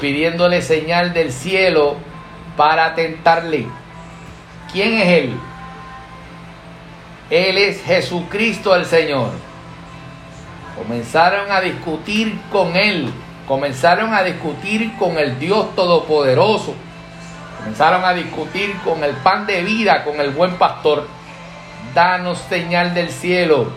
[0.00, 1.96] pidiéndole señal del cielo
[2.56, 3.66] para tentarle.
[4.72, 5.36] ¿Quién es él?
[7.30, 9.30] Él es Jesucristo el Señor.
[10.76, 13.12] Comenzaron a discutir con él,
[13.48, 16.74] comenzaron a discutir con el Dios Todopoderoso
[17.58, 21.06] Comenzaron a discutir con el pan de vida, con el buen pastor.
[21.92, 23.72] Danos señal del cielo,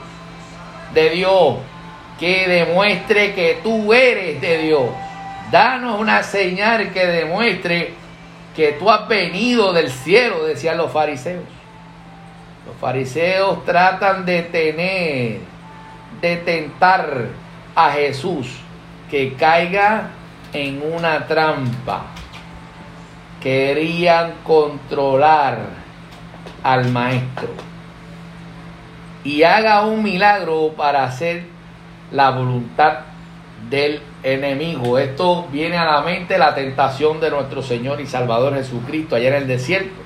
[0.93, 1.57] de Dios,
[2.19, 4.85] que demuestre que tú eres de Dios.
[5.51, 7.93] Danos una señal que demuestre
[8.55, 11.43] que tú has venido del cielo, decían los fariseos.
[12.67, 15.39] Los fariseos tratan de tener,
[16.21, 17.27] de tentar
[17.75, 18.47] a Jesús
[19.11, 20.11] que caiga
[20.53, 22.05] en una trampa
[23.41, 25.57] querían controlar
[26.63, 27.49] al maestro
[29.25, 31.43] y haga un milagro para hacer
[32.11, 32.99] la voluntad
[33.69, 34.97] del enemigo.
[34.97, 39.35] Esto viene a la mente la tentación de nuestro Señor y Salvador Jesucristo allá en
[39.35, 40.01] el desierto.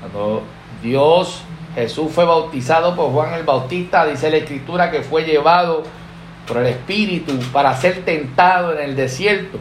[0.00, 0.42] Cuando
[0.82, 1.42] Dios,
[1.76, 5.84] Jesús fue bautizado por Juan el Bautista, dice la escritura que fue llevado
[6.46, 9.58] por el Espíritu para ser tentado en el desierto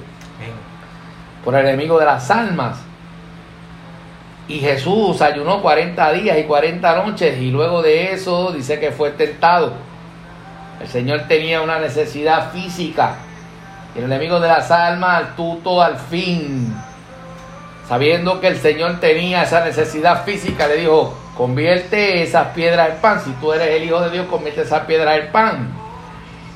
[1.44, 2.78] por el enemigo de las almas.
[4.48, 9.12] Y Jesús ayunó 40 días y 40 noches y luego de eso dice que fue
[9.12, 9.74] tentado.
[10.82, 13.16] El Señor tenía una necesidad física.
[13.96, 16.74] Y el enemigo de las almas tuto al fin.
[17.88, 23.22] Sabiendo que el Señor tenía esa necesidad física, le dijo, convierte esas piedras en pan.
[23.24, 25.81] Si tú eres el Hijo de Dios, convierte esas piedras en pan.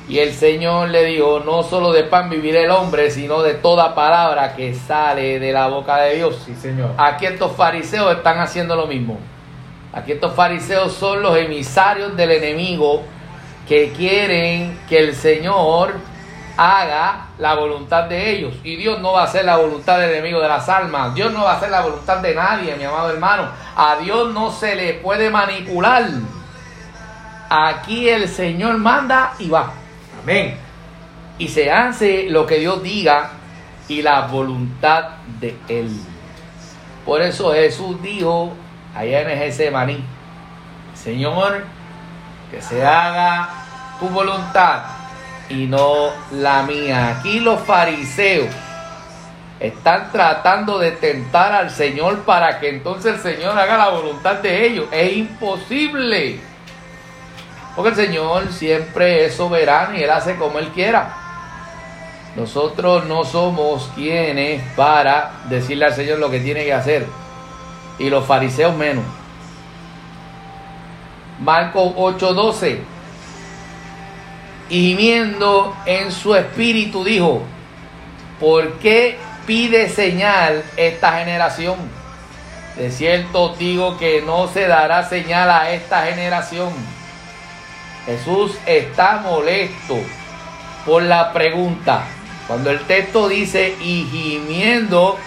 [0.08, 3.94] Y el Señor le dijo, no solo de pan vivirá el hombre, sino de toda
[3.94, 6.40] palabra que sale de la boca de Dios.
[6.46, 6.92] Sí, Señor.
[6.96, 9.18] Aquí estos fariseos están haciendo lo mismo.
[9.92, 13.02] Aquí estos fariseos son los emisarios del enemigo
[13.66, 15.94] que quieren que el Señor
[16.56, 18.54] haga la voluntad de ellos.
[18.62, 21.14] Y Dios no va a hacer la voluntad del enemigo de las almas.
[21.14, 23.48] Dios no va a hacer la voluntad de nadie, mi amado hermano.
[23.76, 26.04] A Dios no se le puede manipular.
[27.50, 29.72] Aquí el Señor manda y va.
[31.38, 33.30] Y se hace lo que Dios diga
[33.88, 35.04] y la voluntad
[35.40, 35.90] de Él.
[37.04, 38.52] Por eso Jesús dijo
[38.94, 40.02] allá en ese maní,
[40.94, 41.64] Señor,
[42.50, 43.48] que se haga
[44.00, 44.82] tu voluntad
[45.48, 47.16] y no la mía.
[47.18, 48.48] Aquí los fariseos
[49.60, 54.66] están tratando de tentar al Señor para que entonces el Señor haga la voluntad de
[54.66, 54.86] ellos.
[54.90, 56.40] Es imposible.
[57.76, 61.14] Porque el Señor siempre es soberano y Él hace como Él quiera.
[62.34, 67.06] Nosotros no somos quienes para decirle al Señor lo que tiene que hacer.
[67.98, 69.04] Y los fariseos menos.
[71.40, 72.80] Marcos 8:12.
[74.68, 77.42] y viendo en su espíritu dijo,
[78.40, 79.16] ¿por qué
[79.46, 81.76] pide señal esta generación?
[82.76, 86.70] De cierto digo que no se dará señal a esta generación.
[88.06, 89.98] Jesús está molesto
[90.86, 92.04] por la pregunta.
[92.46, 95.18] Cuando el texto dice y gimiendo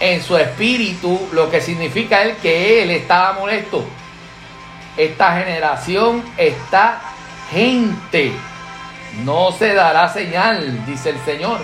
[0.00, 3.84] en su espíritu, lo que significa es que él estaba molesto.
[4.96, 7.00] Esta generación está
[7.50, 8.32] gente.
[9.24, 11.60] No se dará señal, dice el Señor.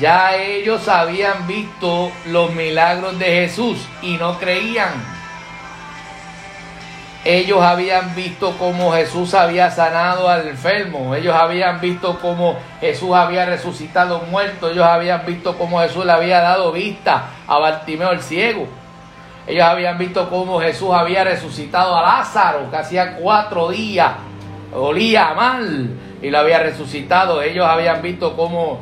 [0.00, 5.13] Ya ellos habían visto los milagros de Jesús y no creían.
[7.24, 11.14] Ellos habían visto cómo Jesús había sanado al enfermo.
[11.14, 14.68] Ellos habían visto cómo Jesús había resucitado muerto.
[14.68, 18.66] Ellos habían visto cómo Jesús le había dado vista a Bartimeo el ciego.
[19.46, 24.12] Ellos habían visto cómo Jesús había resucitado a Lázaro, que hacía cuatro días
[24.74, 27.42] olía mal y lo había resucitado.
[27.42, 28.80] Ellos habían visto cómo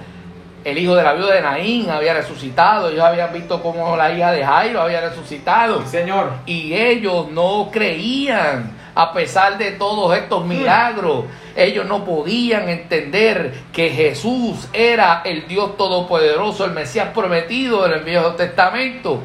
[0.65, 2.89] el hijo de la viuda de Naín había resucitado.
[2.89, 5.85] Ellos habían visto cómo la hija de Jairo había resucitado.
[5.87, 6.31] Señor.
[6.47, 8.83] Y ellos no creían.
[8.95, 11.25] A pesar de todos estos milagros,
[11.57, 18.05] ellos no podían entender que Jesús era el Dios Todopoderoso, el Mesías prometido en el
[18.05, 19.23] Viejo Testamento.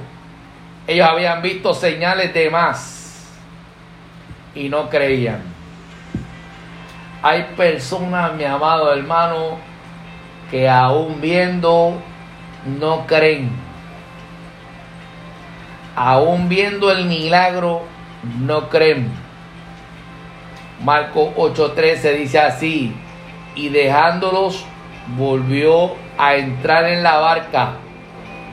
[0.88, 3.28] Ellos habían visto señales de más
[4.56, 5.42] y no creían.
[7.22, 9.60] Hay personas, mi amado hermano,
[10.52, 12.02] que aún viendo
[12.80, 13.50] no creen.
[15.96, 17.84] Aún viendo el milagro
[18.40, 19.12] no creen.
[20.84, 22.96] Marco 8:13 dice así,
[23.56, 24.66] y dejándolos
[25.18, 27.74] volvió a entrar en la barca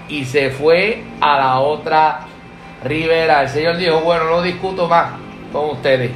[0.08, 2.20] y se fue a la otra
[2.82, 3.42] ribera.
[3.42, 5.12] El Señor dijo, bueno, no discuto más
[5.52, 6.10] con ustedes.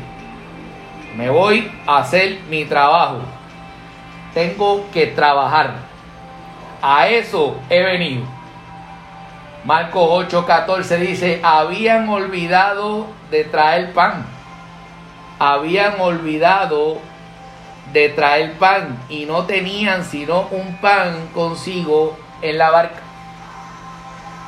[1.16, 3.20] Me voy a hacer mi trabajo.
[4.34, 5.74] Tengo que trabajar.
[6.82, 8.24] A eso he venido.
[9.64, 14.24] Marcos 8:14 dice, habían olvidado de traer pan.
[15.38, 16.98] Habían olvidado
[17.92, 23.02] de traer pan y no tenían sino un pan consigo en la barca.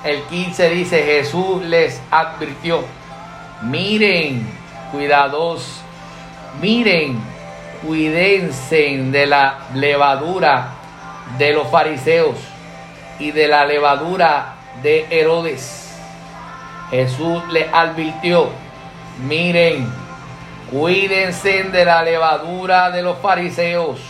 [0.04, 2.82] El 15 dice, Jesús les advirtió,
[3.62, 4.48] miren,
[4.92, 5.82] cuidados,
[6.60, 7.20] miren,
[7.82, 10.68] cuídense de la levadura
[11.38, 12.36] de los fariseos
[13.18, 15.94] y de la levadura de Herodes.
[16.90, 18.50] Jesús les advirtió,
[19.26, 19.88] miren,
[20.70, 24.00] cuídense de la levadura de los fariseos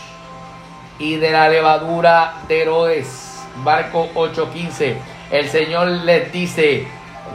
[0.97, 3.43] y de la levadura de Herodes.
[3.63, 4.95] Marco 8:15.
[5.31, 6.87] El Señor les dice,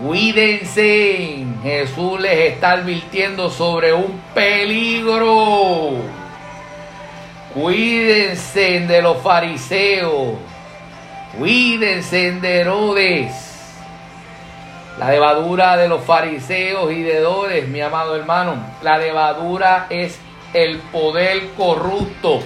[0.02, 1.44] cuídense.
[1.62, 6.25] Jesús les está advirtiendo sobre un peligro.
[7.56, 10.34] Cuídense de los fariseos.
[11.38, 13.32] Cuídense de Herodes.
[14.98, 18.56] La levadura de los fariseos y de Herodes, mi amado hermano.
[18.82, 20.18] La levadura es
[20.52, 22.40] el poder corrupto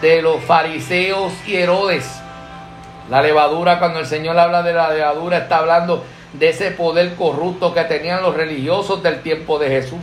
[0.00, 2.20] de los fariseos y Herodes.
[3.10, 7.72] La levadura, cuando el Señor habla de la levadura, está hablando de ese poder corrupto
[7.72, 10.00] que tenían los religiosos del tiempo de Jesús.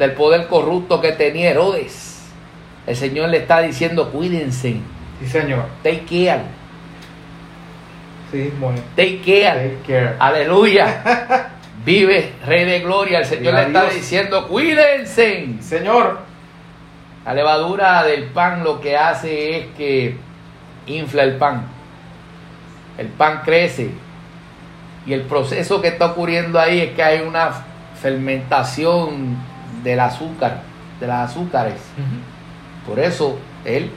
[0.00, 2.11] Del poder corrupto que tenía Herodes.
[2.86, 4.76] El Señor le está diciendo, cuídense.
[5.20, 5.66] Sí, Señor.
[5.82, 6.42] Take care.
[8.30, 8.80] Sí, bueno.
[8.96, 9.68] Take care.
[9.68, 10.16] Take care.
[10.18, 11.50] Aleluya.
[11.84, 13.20] Vive, Rey de Gloria.
[13.20, 13.94] El Señor le está Dios.
[13.94, 15.48] diciendo, cuídense.
[15.60, 16.20] Señor.
[17.24, 20.16] La levadura del pan lo que hace es que
[20.86, 21.66] infla el pan.
[22.98, 23.90] El pan crece.
[25.06, 27.50] Y el proceso que está ocurriendo ahí es que hay una
[28.00, 29.36] fermentación
[29.84, 30.62] del azúcar,
[31.00, 31.80] de las azúcares.
[32.86, 33.90] Por eso él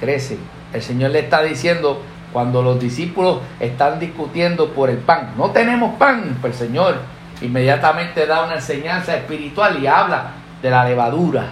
[0.00, 0.38] crece.
[0.72, 5.94] El Señor le está diciendo, cuando los discípulos están discutiendo por el pan, no tenemos
[5.96, 6.96] pan, pues el Señor
[7.40, 11.50] inmediatamente da una enseñanza espiritual y habla de la levadura,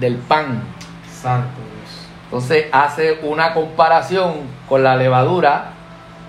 [0.00, 0.62] del pan.
[1.08, 2.08] Santo Dios.
[2.24, 4.32] Entonces hace una comparación
[4.68, 5.70] con la levadura,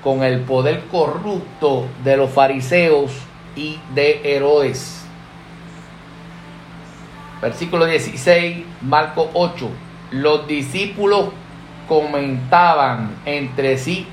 [0.04, 3.12] con el poder corrupto de los fariseos
[3.56, 4.95] y de Herodes.
[7.42, 9.70] Versículo 16, Marco 8.
[10.12, 11.30] Los discípulos
[11.88, 14.08] comentaban entre sí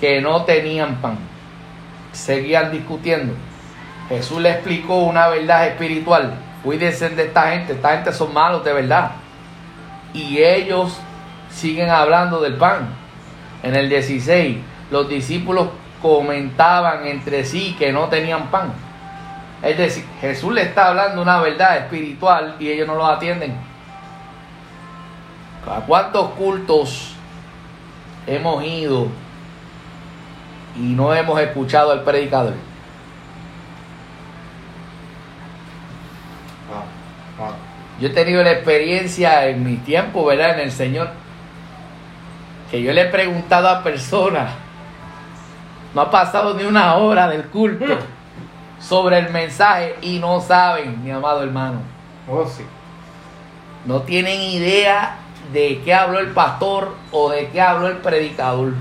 [0.00, 1.18] que no tenían pan.
[2.12, 3.34] Seguían discutiendo.
[4.08, 6.34] Jesús le explicó una verdad espiritual.
[6.62, 7.74] Cuídense de esta gente.
[7.74, 9.12] Esta gente son malos de verdad.
[10.12, 10.98] Y ellos
[11.50, 12.88] siguen hablando del pan.
[13.62, 14.58] En el 16,
[14.90, 15.68] los discípulos
[16.00, 18.72] comentaban entre sí que no tenían pan.
[19.62, 23.56] Es decir, Jesús le está hablando una verdad espiritual y ellos no lo atienden.
[25.66, 27.14] ¿A cuántos cultos
[28.26, 29.08] hemos ido
[30.76, 32.54] y no hemos escuchado al predicador?
[36.72, 37.52] Ah, ah.
[37.98, 40.58] Yo he tenido la experiencia en mi tiempo, ¿verdad?
[40.58, 41.08] En el Señor,
[42.70, 44.52] que yo le he preguntado a personas,
[45.94, 47.86] no ha pasado ni una hora del culto
[48.78, 51.80] sobre el mensaje y no saben, mi amado hermano.
[52.28, 52.64] Oh, sí.
[53.84, 55.16] No tienen idea
[55.52, 58.74] de qué habló el pastor o de qué habló el predicador.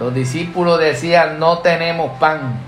[0.00, 2.58] Los discípulos decían, no tenemos pan.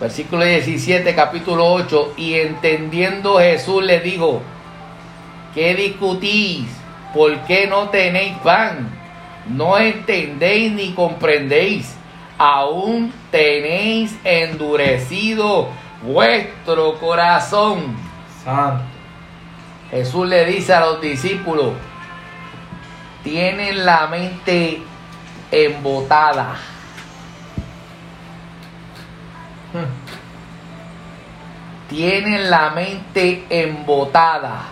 [0.00, 2.14] Versículo 17, capítulo 8.
[2.16, 4.42] Y entendiendo Jesús le dijo,
[5.54, 6.66] ¿qué discutís?
[7.14, 8.97] ¿Por qué no tenéis pan?
[9.48, 11.94] No entendéis ni comprendéis.
[12.38, 15.68] Aún tenéis endurecido
[16.02, 17.96] vuestro corazón.
[18.44, 18.84] Santo.
[19.90, 21.72] Jesús le dice a los discípulos,
[23.22, 24.82] tienen la mente
[25.50, 26.56] embotada.
[31.88, 34.66] Tienen la mente embotada.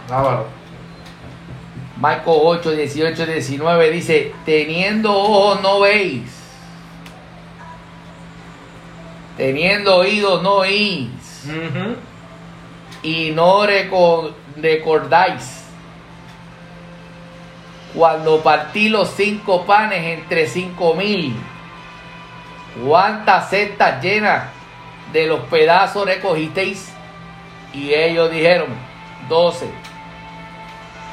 [1.98, 6.22] Marcos 8, 18, 19 dice, teniendo ojos no veis,
[9.36, 11.10] teniendo oídos no oís,
[13.02, 15.62] y no reco- recordáis.
[17.94, 21.34] Cuando partí los cinco panes entre cinco mil,
[22.84, 24.44] cuántas cestas llenas
[25.12, 26.92] de los pedazos recogisteis.
[27.72, 28.68] Y ellos dijeron,
[29.28, 29.66] doce.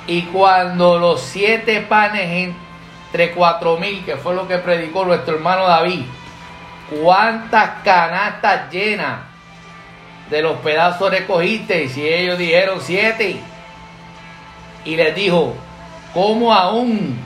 [0.08, 2.54] Y cuando los siete panes
[3.12, 6.02] entre cuatro mil, que fue lo que predicó nuestro hermano David,
[7.02, 9.20] cuántas canastas llenas
[10.30, 11.96] de los pedazos recogisteis.
[11.98, 13.40] Y ellos dijeron siete.
[14.86, 15.56] Y les dijo,
[16.14, 17.18] ¿cómo aún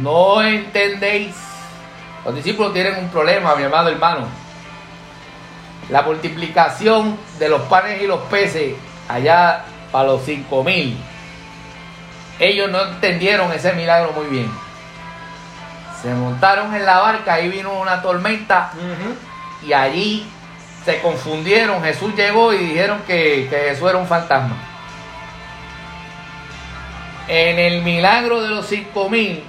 [0.00, 1.34] no entendéis?
[2.24, 4.26] Los discípulos tienen un problema, mi amado hermano.
[5.90, 8.74] La multiplicación de los panes y los peces
[9.08, 10.96] allá para los cinco mil.
[12.38, 14.50] Ellos no entendieron ese milagro muy bien.
[16.00, 18.70] Se montaron en la barca y vino una tormenta
[19.66, 20.26] y allí
[20.84, 21.82] se confundieron.
[21.82, 24.56] Jesús llegó y dijeron que, que Jesús era un fantasma.
[27.26, 29.42] En el milagro de los cinco mil,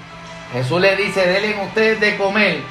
[0.52, 2.62] Jesús le dice, denle ustedes de comer.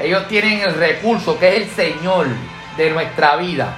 [0.00, 2.28] Ellos tienen el recurso que es el Señor
[2.76, 3.74] de nuestra vida.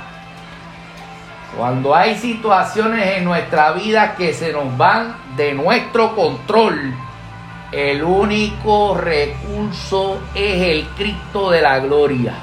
[1.57, 6.95] Cuando hay situaciones en nuestra vida que se nos van de nuestro control,
[7.73, 12.35] el único recurso es el Cristo de la gloria.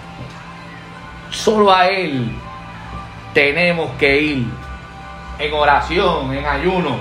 [1.29, 2.31] Solo a Él
[3.33, 4.47] tenemos que ir
[5.39, 6.97] en oración, en ayuno,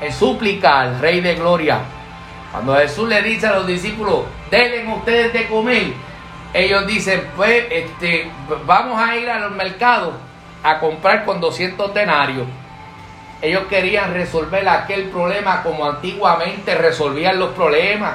[0.00, 1.80] en súplica al Rey de Gloria.
[2.52, 4.20] Cuando Jesús le dice a los discípulos,
[4.50, 5.92] denle ustedes de comer,
[6.52, 8.30] ellos dicen, pues, este,
[8.64, 10.14] vamos a ir a los mercados
[10.62, 12.46] a comprar con 200 denarios.
[13.44, 18.14] Ellos querían resolver aquel problema como antiguamente resolvían los problemas.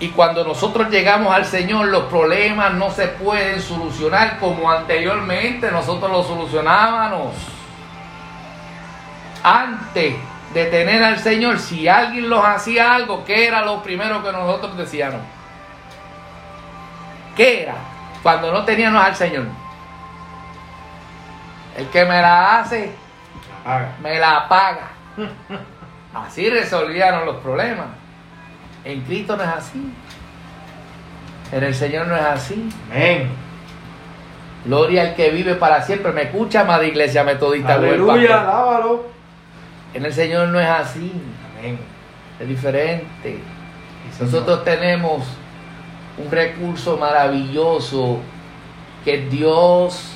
[0.00, 6.10] Y cuando nosotros llegamos al Señor, los problemas no se pueden solucionar como anteriormente nosotros
[6.10, 7.34] los solucionábamos.
[9.42, 10.14] Antes
[10.54, 14.78] de tener al Señor, si alguien los hacía algo, ¿qué era lo primero que nosotros
[14.78, 15.20] decíamos?
[17.36, 17.74] ¿Qué era?
[18.22, 19.44] Cuando no teníamos al Señor.
[21.76, 23.03] El que me la hace,
[24.02, 24.90] Me la paga.
[26.14, 27.86] Así resolvieron los problemas.
[28.84, 29.92] En Cristo no es así.
[31.50, 32.68] En el Señor no es así.
[32.90, 33.30] Amén.
[34.64, 36.12] Gloria al que vive para siempre.
[36.12, 37.74] ¿Me escucha, amada iglesia metodista?
[37.74, 38.46] Aleluya, pastor?
[38.46, 39.06] lávalo.
[39.94, 41.12] En el Señor no es así.
[41.58, 41.78] Amén.
[42.38, 43.06] Es diferente.
[43.24, 44.32] Sí, Señor.
[44.32, 45.24] Nosotros tenemos
[46.18, 48.20] un recurso maravilloso
[49.04, 50.12] que Dios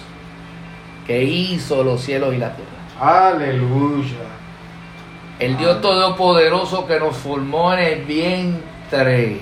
[1.07, 2.78] que hizo los cielos y la tierra.
[3.01, 4.27] Aleluya.
[5.39, 9.41] El Dios Todopoderoso que nos formó en el vientre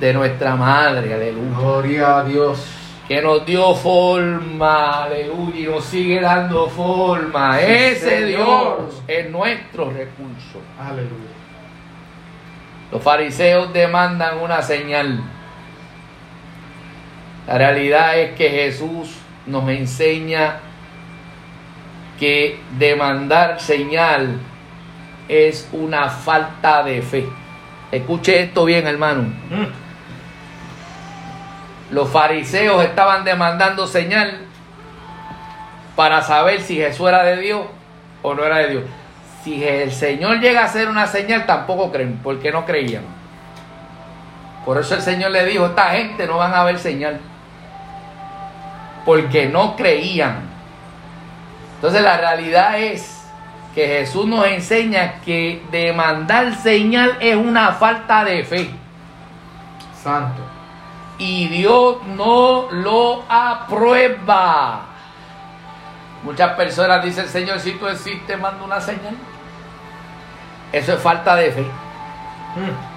[0.00, 1.58] de nuestra madre, aleluya.
[1.58, 2.66] Gloria a Dios.
[3.06, 7.56] Que nos dio forma, aleluya, y nos sigue dando forma.
[7.58, 8.88] Sí, Ese Señor.
[8.88, 10.60] Dios es nuestro recurso.
[10.80, 11.32] Aleluya.
[12.90, 15.20] Los fariseos demandan una señal.
[17.46, 19.16] La realidad es que Jesús
[19.46, 20.60] nos enseña
[22.22, 24.38] que demandar señal
[25.26, 27.28] es una falta de fe.
[27.90, 29.22] Escuche esto bien, hermano.
[29.22, 29.66] Mm.
[31.90, 34.38] Los fariseos estaban demandando señal
[35.96, 37.62] para saber si Jesús era de Dios
[38.22, 38.84] o no era de Dios.
[39.42, 43.02] Si el Señor llega a ser una señal, tampoco creen, porque no creían.
[44.64, 47.18] Por eso el Señor le dijo, esta gente no van a ver señal,
[49.04, 50.51] porque no creían.
[51.82, 53.24] Entonces la realidad es
[53.74, 58.70] que Jesús nos enseña que demandar señal es una falta de fe.
[60.00, 60.42] Santo.
[61.18, 64.82] Y Dios no lo aprueba.
[66.22, 69.16] Muchas personas dicen, Señor, si tú existes, manda una señal.
[70.70, 71.62] Eso es falta de fe.
[71.62, 72.92] Mm.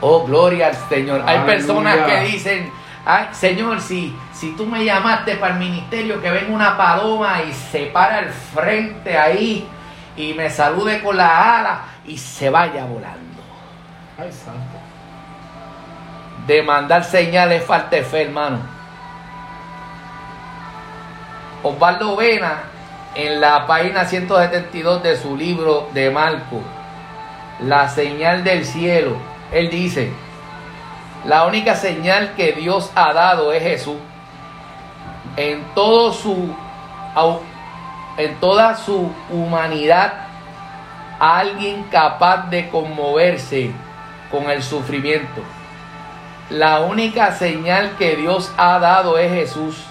[0.00, 1.22] Oh, gloria al Señor.
[1.26, 6.30] Hay personas que dicen, Ay, Señor, si, si tú me llamaste para el ministerio, que
[6.30, 9.66] venga una paloma y se para al frente ahí
[10.16, 13.42] y me salude con la ala y se vaya volando.
[14.18, 14.78] Ay, santo.
[16.46, 18.58] De mandar señales falta de fe, hermano.
[21.62, 22.64] Osvaldo Vena,
[23.14, 26.60] en la página 172 de su libro de Marco,
[27.60, 29.16] La señal del cielo,
[29.52, 30.12] él dice,
[31.24, 33.98] la única señal que Dios ha dado es Jesús.
[35.36, 36.54] En todo su
[38.16, 40.12] en toda su humanidad,
[41.18, 43.70] alguien capaz de conmoverse
[44.30, 45.42] con el sufrimiento.
[46.50, 49.84] La única señal que Dios ha dado es Jesús.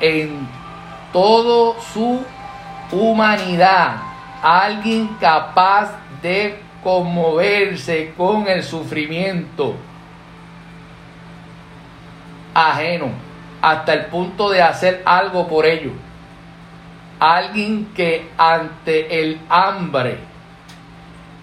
[0.00, 0.48] En
[1.12, 2.24] toda su
[2.90, 3.96] humanidad,
[4.42, 5.90] alguien capaz
[6.22, 9.76] de conmoverse con el sufrimiento
[12.54, 13.08] ajeno
[13.62, 15.92] hasta el punto de hacer algo por ello.
[17.18, 20.18] Alguien que ante el hambre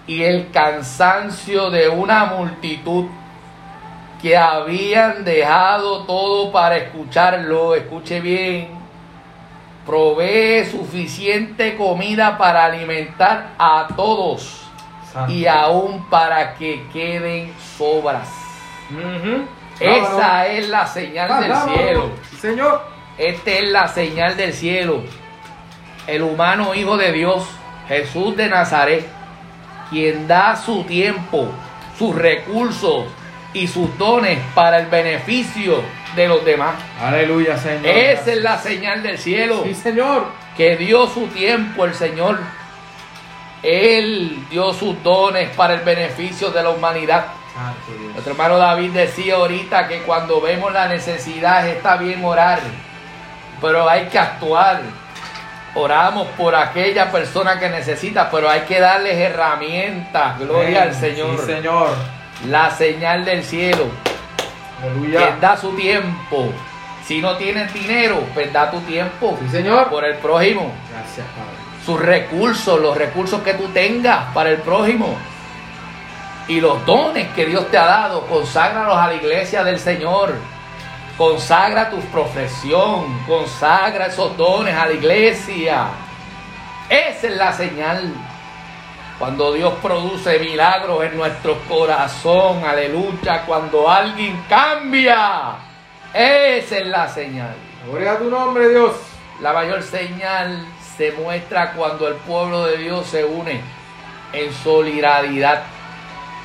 [0.06, 3.06] y el cansancio de una multitud
[4.20, 8.68] que habían dejado todo para escucharlo, escuche bien,
[9.86, 14.66] provee suficiente comida para alimentar a todos
[15.12, 15.32] Santo.
[15.32, 18.28] y aún para que queden sobras.
[19.80, 22.10] Esa es la señal Ah, del cielo.
[22.30, 22.82] Sí, Señor.
[23.16, 25.02] Esta es la señal del cielo.
[26.06, 27.44] El humano Hijo de Dios,
[27.88, 29.06] Jesús de Nazaret,
[29.90, 31.48] quien da su tiempo,
[31.98, 33.06] sus recursos
[33.52, 35.82] y sus dones para el beneficio
[36.16, 36.74] de los demás.
[37.02, 37.86] Aleluya, Señor.
[37.86, 39.62] Esa es la señal del cielo.
[39.64, 40.26] Sí, Señor.
[40.56, 42.38] Que dio su tiempo el Señor.
[43.62, 47.26] Él dio sus dones para el beneficio de la humanidad.
[48.12, 52.60] Nuestro hermano David decía ahorita que cuando vemos la necesidad está bien orar,
[53.60, 54.80] pero hay que actuar.
[55.74, 60.38] Oramos por aquella persona que necesita, pero hay que darles herramientas.
[60.38, 60.88] Gloria Amén.
[60.88, 61.38] al Señor.
[61.40, 61.88] Sí, Señor.
[62.48, 63.86] La señal del cielo.
[64.82, 65.36] Aleluya.
[65.40, 66.52] Da su tiempo.
[67.04, 69.88] Si no tienes dinero, pues da tu tiempo Sí, Señor.
[69.88, 70.72] por el prójimo.
[70.90, 71.84] Gracias, Padre.
[71.84, 75.16] Sus recursos, los recursos que tú tengas para el prójimo.
[76.48, 80.34] Y los dones que Dios te ha dado, conságralos a la iglesia del Señor.
[81.18, 85.88] Consagra tu profesión, consagra esos dones a la iglesia.
[86.88, 88.14] Esa es la señal.
[89.18, 95.56] Cuando Dios produce milagros en nuestro corazón, aleluya, cuando alguien cambia,
[96.14, 97.54] esa es la señal.
[97.86, 98.94] Gloria a tu nombre, Dios.
[99.40, 100.64] La mayor señal
[100.96, 103.60] se muestra cuando el pueblo de Dios se une
[104.32, 105.62] en solidaridad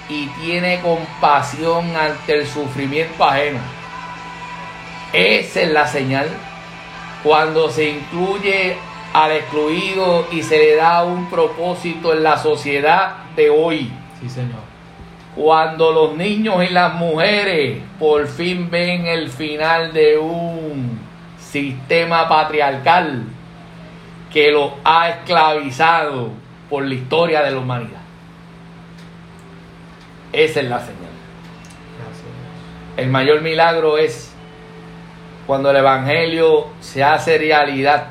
[0.10, 3.60] y tiene compasión ante el sufrimiento ajeno.
[5.14, 6.28] Esa es la señal.
[7.24, 8.76] Cuando se incluye
[9.14, 13.91] al excluido y se le da un propósito en la sociedad de hoy.
[14.20, 14.62] Sí, Señor.
[15.36, 20.99] Cuando los niños y las mujeres por fin ven el final de un
[21.39, 23.24] sistema patriarcal
[24.32, 26.30] que los ha esclavizado
[26.70, 28.03] por la historia de la humanidad.
[30.34, 30.97] Esa es la señal.
[32.97, 34.34] El mayor milagro es
[35.45, 38.07] cuando el Evangelio se hace realidad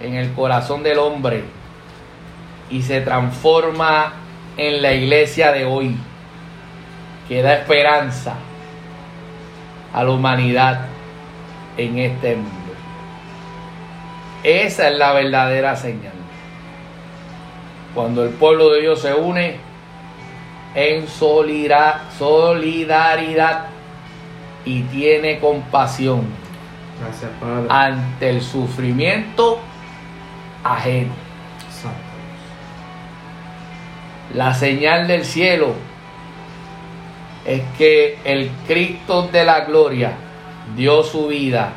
[0.00, 1.44] en el corazón del hombre
[2.70, 4.12] y se transforma
[4.56, 5.96] en la iglesia de hoy,
[7.28, 8.34] que da esperanza
[9.92, 10.86] a la humanidad
[11.76, 12.72] en este mundo.
[14.42, 16.12] Esa es la verdadera señal.
[17.94, 19.67] Cuando el pueblo de Dios se une
[20.74, 23.66] en solida- solidaridad
[24.64, 26.26] y tiene compasión
[27.00, 27.66] Gracias, Padre.
[27.70, 29.60] ante el sufrimiento
[30.64, 31.12] ajeno.
[34.34, 35.72] La señal del cielo
[37.46, 40.12] es que el Cristo de la gloria
[40.76, 41.70] dio su vida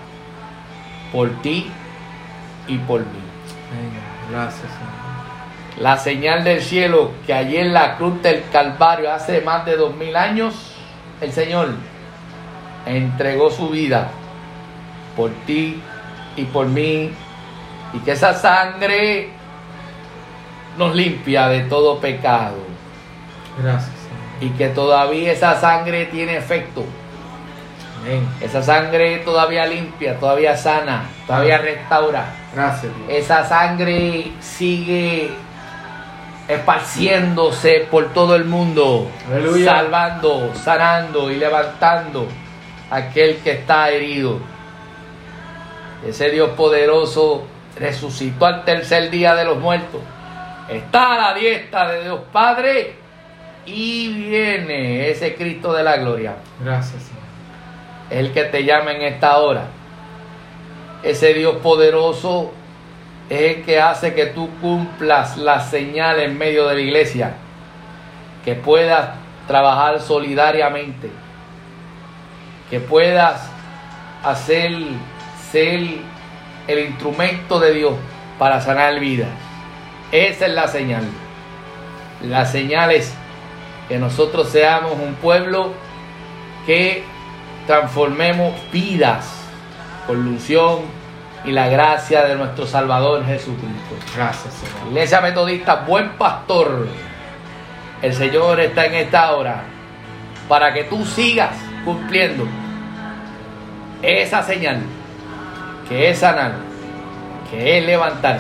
[1.13, 1.71] por ti
[2.67, 3.05] y por mí.
[4.29, 5.00] Gracias, Señor.
[5.81, 9.95] La señal del cielo que allí en la cruz del Calvario hace más de dos
[9.95, 10.53] mil años,
[11.21, 11.69] el Señor
[12.85, 14.11] entregó su vida
[15.15, 15.81] por ti
[16.35, 17.11] y por mí
[17.93, 19.29] y que esa sangre
[20.77, 22.57] nos limpia de todo pecado
[23.61, 24.53] Gracias, Señor.
[24.53, 26.85] y que todavía esa sangre tiene efecto.
[28.01, 28.27] Amén.
[28.39, 32.25] Esa sangre todavía limpia, todavía sana, todavía restaura.
[32.53, 33.09] Gracias, Dios.
[33.09, 35.31] Esa sangre sigue
[36.53, 39.65] esparciéndose por todo el mundo, Aleluya.
[39.65, 42.27] salvando, sanando y levantando
[42.89, 44.39] a aquel que está herido.
[46.07, 47.43] Ese Dios poderoso
[47.77, 50.01] resucitó al tercer día de los muertos.
[50.69, 52.95] Está a la diestra de Dios Padre
[53.65, 57.21] y viene ese Cristo de la gloria Gracias, Señor.
[58.09, 59.65] el que te llama en esta hora.
[61.03, 62.51] Ese Dios poderoso
[63.31, 67.31] es el que hace que tú cumplas la señal en medio de la iglesia,
[68.43, 69.11] que puedas
[69.47, 71.09] trabajar solidariamente,
[72.69, 73.49] que puedas
[74.21, 74.73] hacer
[75.49, 75.79] ser
[76.67, 77.93] el instrumento de Dios
[78.37, 79.29] para sanar vidas.
[80.11, 81.05] Esa es la señal.
[82.27, 83.13] La señal es
[83.87, 85.71] que nosotros seamos un pueblo
[86.65, 87.05] que
[87.65, 89.25] transformemos vidas
[90.05, 90.25] con
[91.43, 93.95] y la gracia de nuestro Salvador Jesucristo.
[94.15, 94.87] Gracias, Señor.
[94.89, 96.87] Iglesia Metodista, buen pastor,
[98.01, 99.63] el Señor está en esta hora
[100.47, 102.45] para que tú sigas cumpliendo
[104.01, 104.81] esa señal
[105.87, 106.55] que es sanar,
[107.49, 108.39] que es levantar,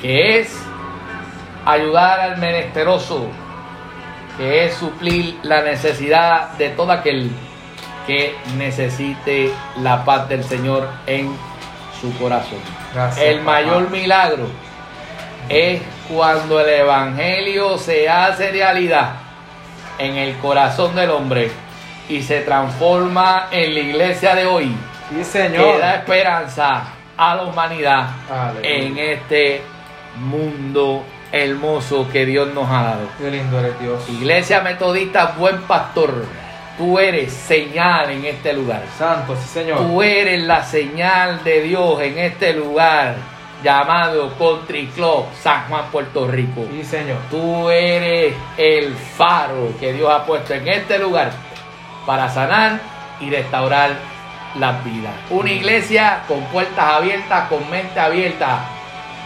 [0.00, 0.56] que es
[1.64, 3.26] ayudar al menesteroso,
[4.36, 7.30] que es suplir la necesidad de todo aquel
[8.06, 9.52] que necesite
[9.82, 11.36] la paz del Señor en
[12.00, 12.58] su corazón.
[12.94, 13.50] Gracias, El papá.
[13.52, 14.46] mayor milagro
[15.48, 19.12] es cuando el Evangelio se hace realidad
[19.98, 21.50] en el corazón del hombre
[22.08, 24.74] y se transforma en la iglesia de hoy
[25.10, 25.78] Sí, que Señor.
[25.80, 26.82] da esperanza
[27.16, 28.68] a la humanidad Aleluya.
[28.70, 29.62] en este
[30.18, 33.08] mundo hermoso que Dios nos ha dado.
[33.18, 34.08] Qué lindo eres Dios.
[34.08, 36.24] Iglesia Metodista, buen pastor,
[36.80, 38.82] tú eres señal en este lugar.
[38.96, 39.80] Santo, sí, Señor.
[39.80, 43.16] Tú eres la señal de Dios en este lugar
[43.62, 46.66] llamado Country Club San Juan, Puerto Rico.
[46.72, 47.18] Sí, Señor.
[47.30, 51.30] Tú eres el faro que Dios ha puesto en este lugar
[52.06, 52.80] para sanar
[53.20, 53.90] y restaurar
[54.58, 55.12] las vidas.
[55.28, 58.60] Una iglesia con puertas abiertas, con mente abierta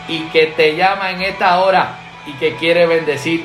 [0.09, 3.45] y que te llama en esta hora y que quiere bendecir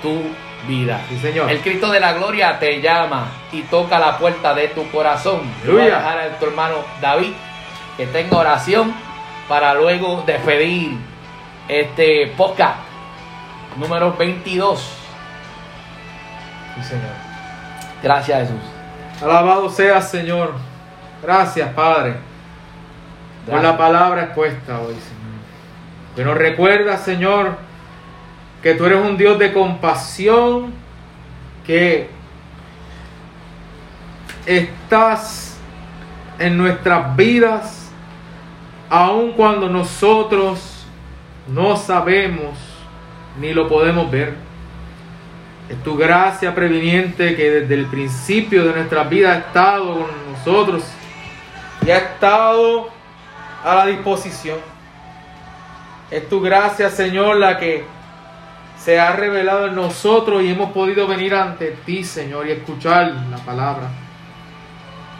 [0.00, 0.22] tu
[0.66, 1.00] vida.
[1.08, 1.50] Sí, Señor.
[1.50, 5.42] El Cristo de la gloria te llama y toca la puerta de tu corazón.
[5.66, 7.32] Voy a dejar a tu hermano David
[7.96, 8.94] que tenga oración
[9.48, 10.96] para luego despedir
[11.68, 12.78] este podcast
[13.76, 14.80] número 22.
[16.76, 17.04] Sí, Señor.
[18.02, 18.62] Gracias Jesús.
[19.22, 20.54] Alabado sea, Señor.
[21.22, 22.14] Gracias, Padre,
[23.46, 23.72] por Gracias.
[23.72, 25.22] la palabra expuesta hoy, Señor.
[26.16, 27.56] Que nos recuerda, Señor,
[28.62, 30.72] que tú eres un Dios de compasión,
[31.66, 32.08] que
[34.46, 35.58] estás
[36.38, 37.90] en nuestras vidas,
[38.88, 40.86] aun cuando nosotros
[41.48, 42.56] no sabemos
[43.40, 44.34] ni lo podemos ver.
[45.68, 50.84] Es tu gracia previniente que desde el principio de nuestra vida ha estado con nosotros
[51.84, 52.90] y ha estado
[53.64, 54.58] a la disposición.
[56.10, 57.84] Es tu gracia, Señor, la que
[58.82, 63.36] se ha revelado en nosotros y hemos podido venir ante ti, Señor, y escuchar la
[63.38, 63.88] palabra.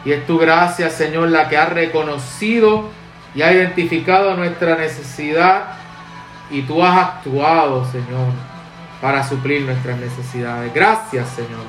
[0.03, 2.89] Y es tu gracia, Señor, la que ha reconocido
[3.33, 5.77] y ha identificado nuestra necesidad
[6.51, 8.33] y tú has actuado, Señor,
[9.01, 10.73] para suplir nuestras necesidades.
[10.73, 11.65] Gracias, Señor,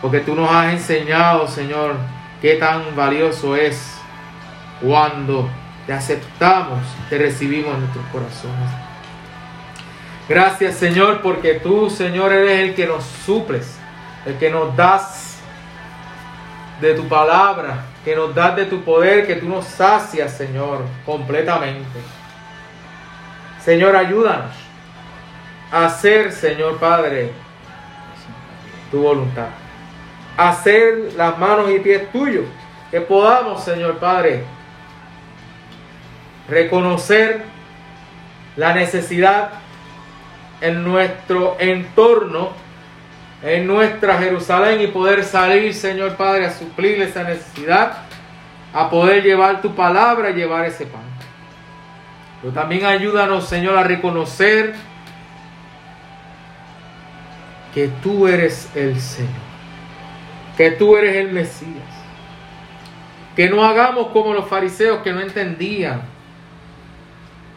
[0.00, 1.96] porque tú nos has enseñado, Señor,
[2.40, 3.98] qué tan valioso es
[4.80, 5.48] cuando
[5.84, 6.78] te aceptamos,
[7.10, 8.81] te recibimos en nuestros corazones.
[10.32, 13.76] Gracias, Señor, porque tú, Señor, eres el que nos suples,
[14.24, 15.36] el que nos das
[16.80, 22.00] de tu palabra, que nos das de tu poder, que tú nos sacias, Señor, completamente.
[23.62, 24.52] Señor, ayúdanos
[25.70, 27.30] a hacer, Señor Padre,
[28.90, 29.48] tu voluntad.
[30.38, 32.46] Hacer las manos y pies tuyos.
[32.90, 34.44] Que podamos, Señor Padre,
[36.48, 37.42] reconocer
[38.56, 39.61] la necesidad
[40.62, 42.50] en nuestro entorno,
[43.42, 48.04] en nuestra Jerusalén y poder salir, Señor Padre, a suplir esa necesidad
[48.72, 51.02] a poder llevar tu palabra y llevar ese pan.
[52.40, 54.74] Pero también ayúdanos, Señor, a reconocer
[57.74, 59.30] que tú eres el Señor,
[60.56, 61.68] que tú eres el Mesías.
[63.36, 66.02] Que no hagamos como los fariseos que no entendían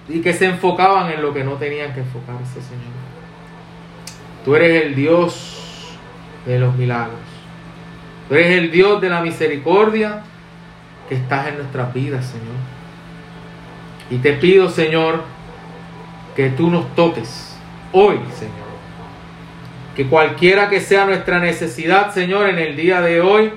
[0.08, 2.94] y que se enfocaban en lo que no tenían que enfocarse, Señor.
[4.44, 5.98] Tú eres el Dios
[6.46, 7.20] de los milagros.
[8.30, 10.22] Tú eres el Dios de la misericordia
[11.10, 12.56] que estás en nuestras vidas, Señor.
[14.10, 15.24] Y te pido, Señor,
[16.36, 17.58] que tú nos toques
[17.92, 18.66] hoy, Señor.
[19.96, 23.52] Que cualquiera que sea nuestra necesidad, Señor, en el día de hoy,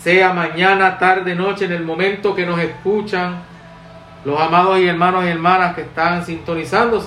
[0.00, 3.42] sea mañana, tarde, noche, en el momento que nos escuchan,
[4.24, 7.04] los amados y hermanos y hermanas que están sintonizando,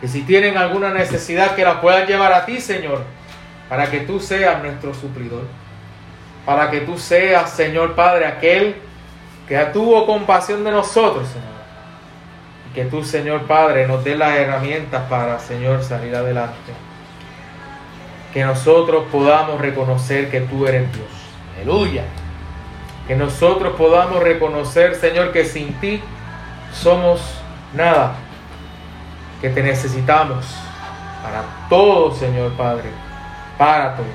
[0.00, 3.02] que si tienen alguna necesidad que la puedan llevar a ti, Señor,
[3.68, 5.44] para que tú seas nuestro suplidor,
[6.44, 8.76] para que tú seas, Señor Padre, aquel
[9.48, 11.46] que tuvo compasión de nosotros, Señor.
[12.70, 16.72] Y que tú, Señor Padre, nos dé las herramientas para, Señor, salir adelante.
[18.32, 21.08] Que nosotros podamos reconocer que tú eres Dios.
[21.56, 22.04] Aleluya.
[23.08, 26.02] Que nosotros podamos reconocer, Señor, que sin ti
[26.72, 27.20] somos
[27.74, 28.14] nada.
[29.40, 30.46] Que te necesitamos
[31.22, 32.90] para todo, Señor Padre.
[33.58, 34.06] Para todo.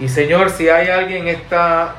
[0.00, 1.94] Y Señor, si hay alguien en esta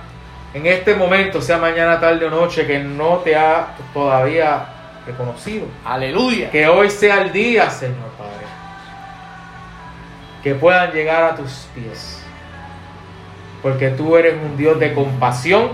[0.54, 4.66] en este momento, sea mañana, tarde o noche, que no te ha todavía
[5.06, 5.66] reconocido.
[5.86, 6.52] Aleluya.
[6.52, 8.46] Que hoy sea el día, Señor Padre.
[10.44, 12.22] Que puedan llegar a tus pies.
[13.62, 15.70] Porque tú eres un Dios de compasión,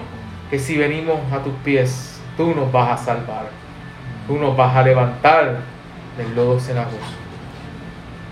[0.52, 3.50] que si venimos a tus pies, tú nos vas a salvar.
[4.28, 5.58] Tú nos vas a levantar
[6.18, 6.98] del lodo cenagoso.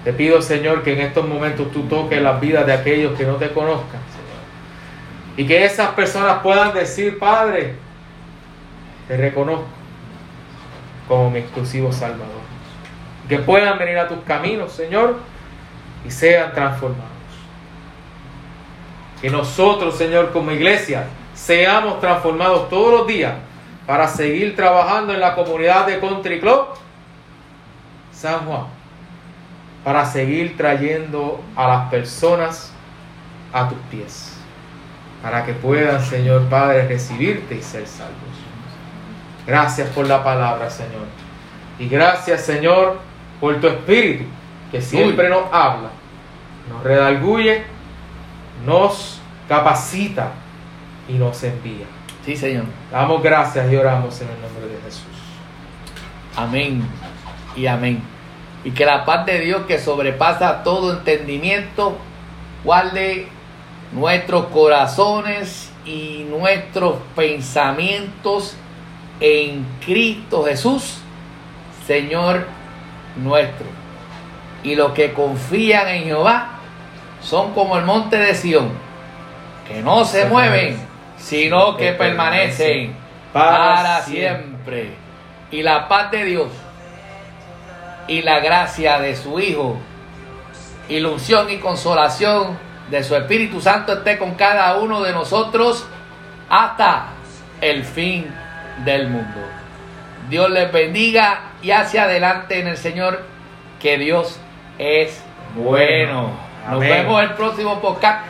[0.03, 3.35] Te pido, Señor, que en estos momentos tú toques las vidas de aquellos que no
[3.35, 3.99] te conozcan
[5.37, 7.75] y que esas personas puedan decir, Padre,
[9.07, 9.65] te reconozco
[11.07, 12.45] como mi exclusivo Salvador.
[13.27, 15.17] Que puedan venir a tus caminos, Señor,
[16.05, 17.09] y sean transformados.
[19.21, 23.33] Que nosotros, Señor, como iglesia, seamos transformados todos los días
[23.85, 26.67] para seguir trabajando en la comunidad de Country Club
[28.11, 28.65] San Juan.
[29.83, 32.71] Para seguir trayendo a las personas
[33.53, 34.35] a tus pies
[35.25, 38.13] para que puedan, Señor Padre, recibirte y ser salvos.
[39.47, 41.07] Gracias por la palabra, Señor.
[41.79, 42.99] Y gracias, Señor,
[43.41, 44.25] por tu Espíritu,
[44.71, 45.89] que siempre nos habla,
[46.69, 47.63] nos redalguye,
[48.67, 49.19] nos
[49.49, 50.29] capacita
[51.09, 51.87] y nos envía.
[52.25, 52.65] Sí, Señor.
[52.91, 55.03] Damos gracias y oramos en el nombre de Jesús.
[56.35, 56.83] Amén
[57.55, 58.01] y amén.
[58.63, 61.95] Y que la paz de Dios que sobrepasa todo entendimiento
[62.63, 63.27] guarde
[63.91, 68.55] nuestros corazones y nuestros pensamientos
[69.19, 70.97] en Cristo Jesús,
[71.85, 72.47] Señor
[73.17, 73.67] nuestro.
[74.63, 76.59] Y los que confían en Jehová
[77.21, 78.69] son como el monte de Sión,
[79.67, 82.95] que no se mueven, sino que permanecen
[83.33, 84.91] para siempre.
[85.51, 86.47] Y la paz de Dios
[88.07, 89.77] y la gracia de su Hijo,
[90.89, 92.57] ilusión y consolación
[92.89, 95.85] de su Espíritu Santo esté con cada uno de nosotros
[96.49, 97.07] hasta
[97.61, 98.31] el fin
[98.83, 99.39] del mundo.
[100.29, 103.23] Dios les bendiga y hacia adelante en el Señor,
[103.79, 104.39] que Dios
[104.77, 105.21] es
[105.55, 106.31] bueno.
[106.69, 108.25] Nos vemos el próximo podcast,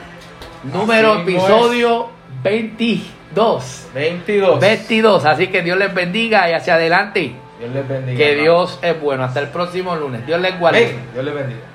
[0.63, 2.14] número episodio
[2.45, 3.87] 22.
[3.95, 4.59] 22.
[4.59, 5.25] 22.
[5.25, 7.33] Así que Dios les bendiga y hacia adelante.
[7.59, 8.17] Dios les bendiga.
[8.17, 9.23] Que Dios es bueno.
[9.23, 10.27] Hasta el próximo lunes.
[10.27, 10.95] Dios les guarde.
[11.13, 11.74] Dios les bendiga.